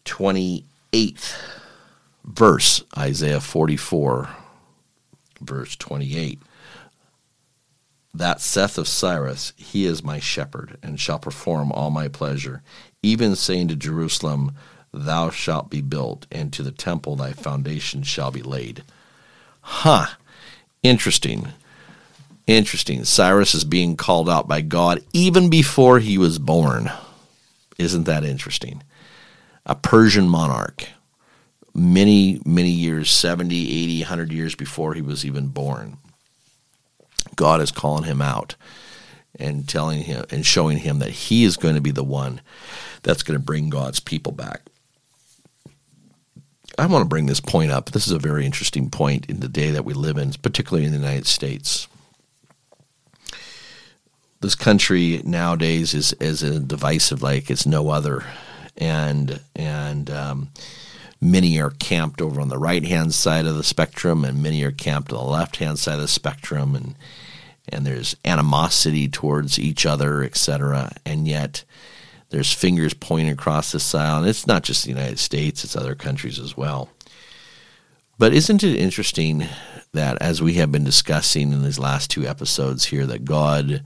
28th 0.04 1.61
verse, 2.24 2.84
Isaiah 2.96 3.40
44, 3.40 4.28
verse 5.40 5.76
28 5.76 6.40
that 8.14 8.40
saith 8.40 8.76
of 8.76 8.88
Cyrus, 8.88 9.52
He 9.56 9.86
is 9.86 10.04
my 10.04 10.18
shepherd, 10.18 10.76
and 10.82 11.00
shall 11.00 11.18
perform 11.18 11.72
all 11.72 11.90
my 11.90 12.08
pleasure, 12.08 12.62
even 13.02 13.34
saying 13.34 13.68
to 13.68 13.76
Jerusalem, 13.76 14.52
Thou 14.92 15.30
shalt 15.30 15.70
be 15.70 15.80
built, 15.80 16.26
and 16.30 16.52
to 16.52 16.62
the 16.62 16.70
temple 16.70 17.16
thy 17.16 17.32
foundation 17.32 18.02
shall 18.02 18.30
be 18.30 18.42
laid. 18.42 18.82
Huh. 19.62 20.08
Interesting. 20.82 21.48
Interesting. 22.46 23.04
Cyrus 23.04 23.54
is 23.54 23.64
being 23.64 23.96
called 23.96 24.28
out 24.28 24.46
by 24.46 24.60
God 24.60 25.02
even 25.14 25.48
before 25.48 25.98
he 26.00 26.18
was 26.18 26.38
born. 26.38 26.90
Isn't 27.78 28.04
that 28.04 28.24
interesting? 28.24 28.82
A 29.64 29.74
Persian 29.74 30.28
monarch, 30.28 30.88
many, 31.74 32.40
many 32.44 32.70
years 32.70 33.10
70, 33.10 33.54
80, 33.54 34.00
100 34.00 34.32
years 34.32 34.54
before 34.54 34.94
he 34.94 35.02
was 35.02 35.24
even 35.24 35.48
born. 35.48 35.96
God 37.36 37.60
is 37.60 37.70
calling 37.70 38.04
him 38.04 38.20
out 38.20 38.56
and 39.38 39.68
telling 39.68 40.02
him 40.02 40.24
and 40.30 40.44
showing 40.44 40.78
him 40.78 40.98
that 40.98 41.10
he 41.10 41.44
is 41.44 41.56
going 41.56 41.74
to 41.74 41.80
be 41.80 41.90
the 41.90 42.04
one 42.04 42.40
that's 43.02 43.22
going 43.22 43.38
to 43.38 43.44
bring 43.44 43.70
God's 43.70 44.00
people 44.00 44.32
back. 44.32 44.62
I 46.78 46.86
want 46.86 47.02
to 47.02 47.08
bring 47.08 47.26
this 47.26 47.40
point 47.40 47.70
up. 47.70 47.90
This 47.90 48.06
is 48.06 48.12
a 48.12 48.18
very 48.18 48.46
interesting 48.46 48.90
point 48.90 49.26
in 49.26 49.40
the 49.40 49.48
day 49.48 49.70
that 49.70 49.84
we 49.84 49.94
live 49.94 50.16
in, 50.16 50.32
particularly 50.32 50.86
in 50.86 50.92
the 50.92 50.98
United 50.98 51.26
States. 51.26 51.86
This 54.40 54.54
country 54.54 55.20
nowadays 55.24 55.94
is 55.94 56.12
is 56.14 56.42
a 56.42 56.58
divisive 56.58 57.22
like 57.22 57.50
it's 57.50 57.66
no 57.66 57.90
other, 57.90 58.24
and 58.76 59.40
and 59.54 60.10
um, 60.10 60.48
many 61.22 61.60
are 61.60 61.70
camped 61.70 62.20
over 62.20 62.40
on 62.40 62.48
the 62.48 62.58
right 62.58 62.84
hand 62.84 63.14
side 63.14 63.46
of 63.46 63.54
the 63.54 63.62
spectrum, 63.62 64.24
and 64.24 64.42
many 64.42 64.62
are 64.64 64.72
camped 64.72 65.12
on 65.12 65.24
the 65.24 65.30
left 65.30 65.56
hand 65.56 65.78
side 65.78 65.94
of 65.94 66.00
the 66.00 66.08
spectrum, 66.08 66.74
and 66.74 66.94
and 67.68 67.86
there's 67.86 68.16
animosity 68.24 69.08
towards 69.08 69.58
each 69.58 69.86
other, 69.86 70.22
etc. 70.24 70.92
And 71.06 71.28
yet 71.28 71.64
there's 72.30 72.52
fingers 72.52 72.92
pointing 72.92 73.32
across 73.32 73.70
the 73.70 73.98
aisle. 73.98 74.18
And 74.18 74.28
it's 74.28 74.48
not 74.48 74.64
just 74.64 74.82
the 74.82 74.90
United 74.90 75.20
States, 75.20 75.62
it's 75.62 75.76
other 75.76 75.94
countries 75.94 76.40
as 76.40 76.56
well. 76.56 76.90
But 78.18 78.34
isn't 78.34 78.64
it 78.64 78.76
interesting 78.76 79.46
that 79.92 80.20
as 80.20 80.42
we 80.42 80.54
have 80.54 80.72
been 80.72 80.84
discussing 80.84 81.52
in 81.52 81.62
these 81.62 81.78
last 81.78 82.10
two 82.10 82.26
episodes 82.26 82.86
here, 82.86 83.06
that 83.06 83.24
God 83.24 83.84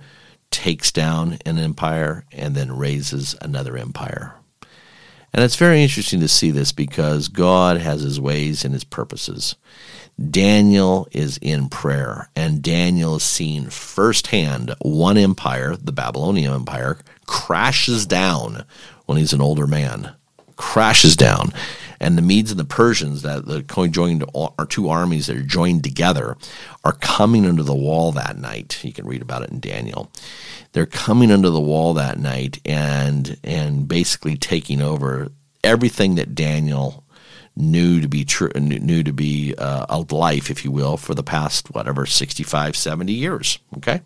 takes 0.51 0.91
down 0.91 1.39
an 1.45 1.59
empire 1.59 2.25
and 2.33 2.55
then 2.55 2.77
raises 2.77 3.35
another 3.43 3.77
empire? 3.77 4.35
And 5.33 5.45
it's 5.45 5.57
very 5.57 5.83
interesting 5.83 6.21
to 6.21 6.29
see 6.29 6.51
this 6.51 6.73
because 6.73 7.29
God 7.29 7.79
has 7.79 8.03
his 8.03 8.21
ways 8.21 8.65
and 8.65 8.73
his 8.73 8.85
purposes. 8.85 9.57
Daniel 10.31 11.07
is 11.13 11.39
in 11.43 11.69
prayer, 11.69 12.31
and 12.35 12.63
Daniel 12.63 13.17
is 13.17 13.23
seeing 13.23 13.69
firsthand 13.69 14.75
one 14.81 15.19
empire, 15.19 15.77
the 15.77 15.93
Babylonian 15.93 16.55
Empire, 16.55 16.99
crashes 17.27 18.07
down 18.07 18.65
when 19.05 19.19
he's 19.19 19.35
an 19.35 19.43
older 19.43 19.67
man. 19.67 20.15
Crashes 20.57 21.17
down. 21.17 21.53
And 22.01 22.17
the 22.17 22.23
Medes 22.23 22.51
and 22.51 22.61
the 22.61 22.65
Persians, 22.65 23.23
that 23.23 23.47
the 23.47 23.63
joined 23.89 24.25
are 24.35 24.67
two 24.67 24.89
armies 24.89 25.27
that 25.27 25.37
are 25.37 25.43
joined 25.43 25.83
together, 25.85 26.37
are 26.85 26.93
coming 26.93 27.47
under 27.47 27.63
the 27.63 27.75
wall 27.75 28.13
that 28.13 28.37
night. 28.37 28.85
You 28.85 28.93
can 28.93 29.07
read 29.07 29.23
about 29.23 29.43
it 29.43 29.51
in 29.51 29.61
Daniel. 29.61 30.11
They're 30.73 30.87
coming 30.87 31.31
under 31.31 31.51
the 31.51 31.61
wall 31.61 31.95
that 31.95 32.19
night 32.19 32.61
and 32.65 33.39
and 33.43 33.89
basically 33.89 34.37
taking 34.37 34.83
over 34.83 35.31
everything 35.65 36.17
that 36.17 36.35
Daniel 36.35 37.05
knew 37.57 38.01
to 38.01 38.09
be 38.09 38.25
true, 38.25 38.51
knew 38.55 39.03
to 39.03 39.13
be 39.13 39.55
uh, 39.57 39.87
a 39.89 40.15
life, 40.15 40.51
if 40.51 40.65
you 40.65 40.71
will, 40.71 40.97
for 40.97 41.15
the 41.15 41.23
past 41.23 41.75
whatever 41.75 42.05
65, 42.05 42.77
70 42.77 43.13
years. 43.13 43.59
Okay, 43.79 44.03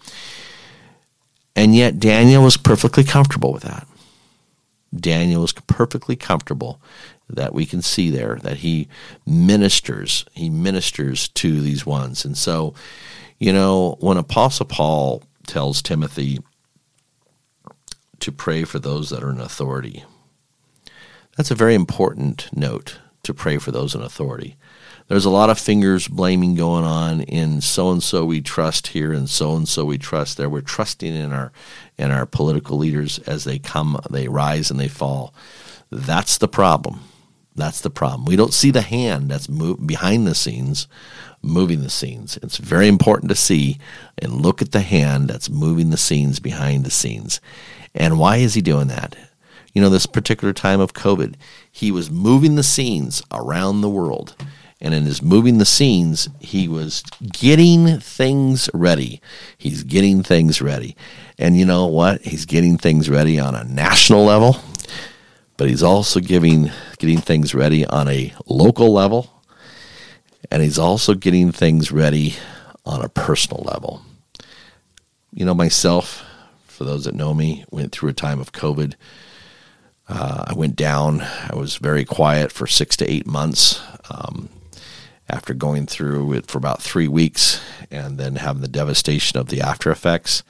and 1.56 1.74
yet 1.74 1.98
Daniel 1.98 2.44
was 2.44 2.56
perfectly 2.56 3.04
comfortable 3.04 3.52
with 3.52 3.64
that. 3.64 3.86
Daniel 4.94 5.42
was 5.42 5.52
perfectly 5.52 6.16
comfortable 6.16 6.80
that 7.36 7.54
we 7.54 7.66
can 7.66 7.82
see 7.82 8.10
there 8.10 8.38
that 8.42 8.58
he 8.58 8.88
ministers, 9.26 10.24
he 10.32 10.50
ministers 10.50 11.28
to 11.28 11.60
these 11.60 11.86
ones, 11.86 12.24
and 12.24 12.36
so 12.36 12.74
you 13.38 13.52
know 13.52 13.96
when 14.00 14.16
Apostle 14.16 14.66
Paul 14.66 15.22
tells 15.46 15.82
Timothy 15.82 16.38
to 18.20 18.30
pray 18.30 18.64
for 18.64 18.78
those 18.78 19.10
that 19.10 19.24
are 19.24 19.30
in 19.30 19.40
authority. 19.40 20.04
That's 21.36 21.50
a 21.50 21.56
very 21.56 21.74
important 21.74 22.48
note 22.54 22.98
to 23.22 23.34
pray 23.34 23.58
for 23.58 23.70
those 23.70 23.94
in 23.94 24.02
authority. 24.02 24.56
There's 25.08 25.24
a 25.24 25.30
lot 25.30 25.50
of 25.50 25.58
fingers 25.58 26.06
blaming 26.06 26.54
going 26.54 26.84
on 26.84 27.22
in 27.22 27.60
so 27.60 27.90
and 27.90 28.02
so 28.02 28.24
we 28.24 28.40
trust 28.40 28.88
here 28.88 29.12
and 29.12 29.28
so 29.28 29.56
and 29.56 29.68
so 29.68 29.84
we 29.84 29.98
trust 29.98 30.36
there. 30.36 30.48
We're 30.48 30.60
trusting 30.60 31.12
in 31.12 31.32
our 31.32 31.50
in 31.98 32.12
our 32.12 32.26
political 32.26 32.78
leaders 32.78 33.18
as 33.20 33.44
they 33.44 33.58
come, 33.58 34.00
they 34.08 34.28
rise 34.28 34.70
and 34.70 34.78
they 34.78 34.88
fall. 34.88 35.34
That's 35.90 36.38
the 36.38 36.46
problem. 36.46 37.00
That's 37.54 37.80
the 37.80 37.90
problem. 37.90 38.24
We 38.24 38.36
don't 38.36 38.54
see 38.54 38.70
the 38.70 38.82
hand 38.82 39.30
that's 39.30 39.48
move, 39.48 39.86
behind 39.86 40.26
the 40.26 40.34
scenes 40.34 40.86
moving 41.42 41.82
the 41.82 41.90
scenes. 41.90 42.38
It's 42.42 42.58
very 42.58 42.86
important 42.86 43.30
to 43.30 43.34
see 43.34 43.78
and 44.18 44.42
look 44.42 44.60
at 44.60 44.72
the 44.72 44.82
hand 44.82 45.28
that's 45.28 45.48
moving 45.48 45.90
the 45.90 45.96
scenes 45.96 46.38
behind 46.38 46.84
the 46.84 46.90
scenes. 46.90 47.40
And 47.94 48.18
why 48.18 48.36
is 48.36 48.54
he 48.54 48.60
doing 48.60 48.88
that? 48.88 49.16
you 49.72 49.80
know, 49.80 49.88
this 49.88 50.06
particular 50.06 50.52
time 50.52 50.80
of 50.80 50.94
COVID, 50.94 51.34
he 51.70 51.90
was 51.90 52.10
moving 52.10 52.56
the 52.56 52.62
scenes 52.62 53.22
around 53.32 53.80
the 53.80 53.88
world. 53.88 54.34
And 54.82 54.94
in 54.94 55.04
his 55.04 55.22
moving 55.22 55.58
the 55.58 55.66
scenes, 55.66 56.28
he 56.40 56.66
was 56.66 57.02
getting 57.20 58.00
things 58.00 58.70
ready. 58.72 59.20
He's 59.58 59.84
getting 59.84 60.22
things 60.22 60.62
ready. 60.62 60.96
And 61.38 61.56
you 61.56 61.66
know 61.66 61.86
what? 61.86 62.22
He's 62.22 62.46
getting 62.46 62.78
things 62.78 63.10
ready 63.10 63.38
on 63.38 63.54
a 63.54 63.64
national 63.64 64.24
level, 64.24 64.56
but 65.60 65.68
he's 65.68 65.82
also 65.82 66.20
giving 66.20 66.70
getting 66.98 67.18
things 67.18 67.54
ready 67.54 67.84
on 67.84 68.08
a 68.08 68.32
local 68.46 68.94
level, 68.94 69.42
and 70.50 70.62
he's 70.62 70.78
also 70.78 71.12
getting 71.12 71.52
things 71.52 71.92
ready 71.92 72.34
on 72.86 73.04
a 73.04 73.10
personal 73.10 73.62
level. 73.64 74.00
you 75.34 75.44
know, 75.44 75.52
myself, 75.52 76.24
for 76.64 76.84
those 76.84 77.04
that 77.04 77.14
know 77.14 77.34
me, 77.34 77.62
went 77.70 77.92
through 77.92 78.08
a 78.08 78.14
time 78.14 78.40
of 78.40 78.52
COVID. 78.52 78.94
Uh, 80.08 80.44
I 80.46 80.54
went 80.54 80.76
down. 80.76 81.20
I 81.20 81.54
was 81.54 81.76
very 81.76 82.06
quiet 82.06 82.50
for 82.50 82.66
six 82.66 82.96
to 82.96 83.10
eight 83.10 83.26
months 83.26 83.82
um, 84.08 84.48
after 85.28 85.52
going 85.52 85.84
through 85.84 86.32
it 86.32 86.46
for 86.46 86.56
about 86.56 86.80
three 86.80 87.06
weeks 87.06 87.60
and 87.90 88.16
then 88.16 88.36
having 88.36 88.62
the 88.62 88.66
devastation 88.66 89.38
of 89.38 89.48
the 89.48 89.60
after 89.60 89.90
effects. 89.90 90.42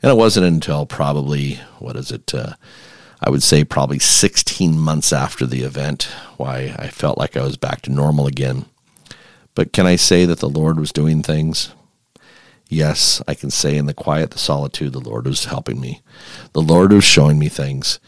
And 0.00 0.12
it 0.12 0.16
wasn't 0.16 0.46
until 0.46 0.86
probably, 0.86 1.54
what 1.80 1.96
is 1.96 2.12
it? 2.12 2.32
Uh, 2.32 2.54
I 3.26 3.30
would 3.30 3.42
say 3.42 3.64
probably 3.64 3.98
16 3.98 4.78
months 4.78 5.10
after 5.10 5.46
the 5.46 5.62
event 5.62 6.10
why 6.36 6.76
I 6.78 6.88
felt 6.88 7.16
like 7.16 7.38
I 7.38 7.42
was 7.42 7.56
back 7.56 7.80
to 7.82 7.90
normal 7.90 8.26
again. 8.26 8.66
But 9.54 9.72
can 9.72 9.86
I 9.86 9.96
say 9.96 10.26
that 10.26 10.40
the 10.40 10.48
Lord 10.48 10.78
was 10.78 10.92
doing 10.92 11.22
things? 11.22 11.72
Yes, 12.68 13.22
I 13.26 13.32
can 13.32 13.50
say 13.50 13.78
in 13.78 13.86
the 13.86 13.94
quiet, 13.94 14.32
the 14.32 14.38
solitude, 14.38 14.92
the 14.92 15.00
Lord 15.00 15.24
was 15.24 15.46
helping 15.46 15.80
me. 15.80 16.02
The 16.52 16.60
Lord 16.60 16.92
was 16.92 17.04
showing 17.04 17.38
me 17.38 17.48
things. 17.48 17.98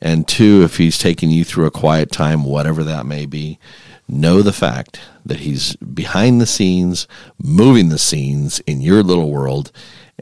And 0.00 0.28
two, 0.28 0.62
if 0.62 0.76
He's 0.76 0.98
taking 0.98 1.30
you 1.30 1.44
through 1.44 1.66
a 1.66 1.72
quiet 1.72 2.12
time, 2.12 2.44
whatever 2.44 2.84
that 2.84 3.06
may 3.06 3.26
be, 3.26 3.58
know 4.06 4.40
the 4.40 4.52
fact 4.52 5.00
that 5.26 5.40
He's 5.40 5.74
behind 5.76 6.40
the 6.40 6.46
scenes, 6.46 7.08
moving 7.42 7.88
the 7.88 7.98
scenes 7.98 8.60
in 8.60 8.80
your 8.80 9.02
little 9.02 9.32
world, 9.32 9.72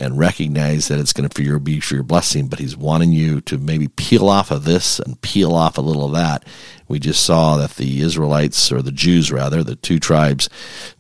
and 0.01 0.19
recognize 0.19 0.89
that 0.89 0.99
it's 0.99 1.13
going 1.13 1.29
to 1.29 1.35
for 1.35 1.43
your 1.43 1.59
be 1.59 1.81
for 1.81 1.95
your 1.95 2.05
blessing, 2.05 2.47
but 2.47 2.59
he's 2.59 2.77
wanting 2.77 3.13
you 3.13 3.41
to 3.43 3.59
maybe 3.59 3.89
peel 3.89 4.29
off 4.29 4.51
of 4.51 4.65
this 4.65 4.99
and 4.99 5.21
peel 5.21 5.55
off 5.55 5.77
a 5.77 5.83
little 5.83 6.07
of 6.07 6.13
that. 6.13 6.45
We 6.87 6.99
just 6.99 7.25
saw 7.25 7.57
that 7.59 7.73
the 7.73 8.01
Israelites 8.01 8.73
or 8.73 8.81
the 8.81 8.93
Jews 8.93 9.31
rather, 9.31 9.63
the 9.63 9.77
two 9.77 9.99
tribes, 9.99 10.49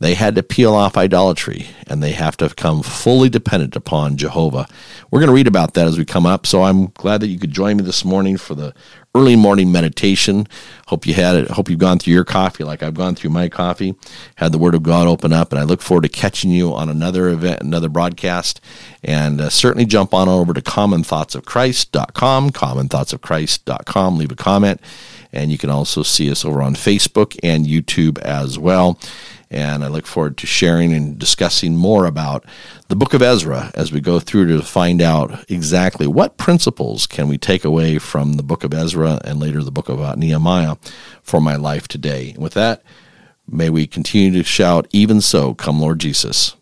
they 0.00 0.14
had 0.14 0.34
to 0.34 0.42
peel 0.42 0.74
off 0.74 0.96
idolatry 0.96 1.66
and 1.86 2.02
they 2.02 2.12
have 2.12 2.36
to 2.38 2.48
come 2.50 2.82
fully 2.82 3.28
dependent 3.28 3.74
upon 3.74 4.16
Jehovah. 4.16 4.68
We're 5.10 5.20
going 5.20 5.28
to 5.28 5.34
read 5.34 5.46
about 5.46 5.74
that 5.74 5.86
as 5.86 5.96
we 5.96 6.04
come 6.04 6.26
up. 6.26 6.46
So 6.46 6.64
I'm 6.64 6.86
glad 6.88 7.20
that 7.22 7.28
you 7.28 7.38
could 7.38 7.52
join 7.52 7.78
me 7.78 7.84
this 7.84 8.04
morning 8.04 8.36
for 8.36 8.54
the 8.54 8.74
early 9.14 9.36
morning 9.36 9.72
meditation. 9.72 10.46
Hope 10.86 11.06
you 11.06 11.14
had 11.14 11.36
it. 11.36 11.50
Hope 11.50 11.68
you've 11.68 11.78
gone 11.78 11.98
through 11.98 12.14
your 12.14 12.24
coffee 12.24 12.64
like 12.64 12.82
I've 12.82 12.94
gone 12.94 13.14
through 13.14 13.30
my 13.30 13.48
coffee. 13.48 13.94
Had 14.36 14.52
the 14.52 14.58
Word 14.58 14.74
of 14.74 14.82
God 14.82 15.08
open 15.08 15.32
up, 15.32 15.52
and 15.52 15.60
I 15.60 15.64
look 15.64 15.82
forward 15.82 16.02
to 16.02 16.08
catching 16.08 16.50
you 16.50 16.72
on 16.74 16.88
another 16.88 17.28
event, 17.28 17.62
another 17.62 17.88
broadcast. 17.88 18.60
And 19.02 19.40
uh, 19.40 19.50
certainly 19.50 19.86
jump 19.86 20.14
on 20.14 20.28
over 20.28 20.52
to 20.52 20.60
commonthoughtsofchrist.com, 20.60 22.50
commonthoughtsofchrist.com. 22.50 24.18
Leave 24.18 24.32
a 24.32 24.36
comment, 24.36 24.80
and 25.32 25.50
you 25.50 25.58
can 25.58 25.70
also 25.70 26.02
see 26.02 26.30
us 26.30 26.44
over 26.44 26.62
on 26.62 26.74
Facebook 26.74 27.38
and 27.42 27.66
YouTube 27.66 28.18
as 28.20 28.58
well. 28.58 28.98
And 29.50 29.82
I 29.82 29.88
look 29.88 30.06
forward 30.06 30.36
to 30.38 30.46
sharing 30.46 30.92
and 30.92 31.18
discussing 31.18 31.74
more 31.74 32.04
about 32.04 32.44
the 32.88 32.96
book 32.96 33.14
of 33.14 33.22
Ezra 33.22 33.70
as 33.74 33.90
we 33.90 34.00
go 34.00 34.20
through 34.20 34.46
to 34.48 34.62
find 34.62 35.00
out 35.00 35.50
exactly 35.50 36.06
what 36.06 36.36
principles 36.36 37.06
can 37.06 37.28
we 37.28 37.38
take 37.38 37.64
away 37.64 37.98
from 37.98 38.34
the 38.34 38.42
book 38.42 38.62
of 38.62 38.74
Ezra 38.74 39.20
and 39.24 39.40
later 39.40 39.62
the 39.62 39.70
book 39.70 39.88
of 39.88 40.02
uh, 40.02 40.14
Nehemiah 40.16 40.76
for 41.22 41.40
my 41.40 41.56
life 41.56 41.88
today. 41.88 42.32
And 42.32 42.42
with 42.42 42.52
that, 42.54 42.82
may 43.46 43.70
we 43.70 43.86
continue 43.86 44.32
to 44.32 44.44
shout, 44.44 44.86
even 44.92 45.22
so, 45.22 45.54
come 45.54 45.80
Lord 45.80 45.98
Jesus. 45.98 46.54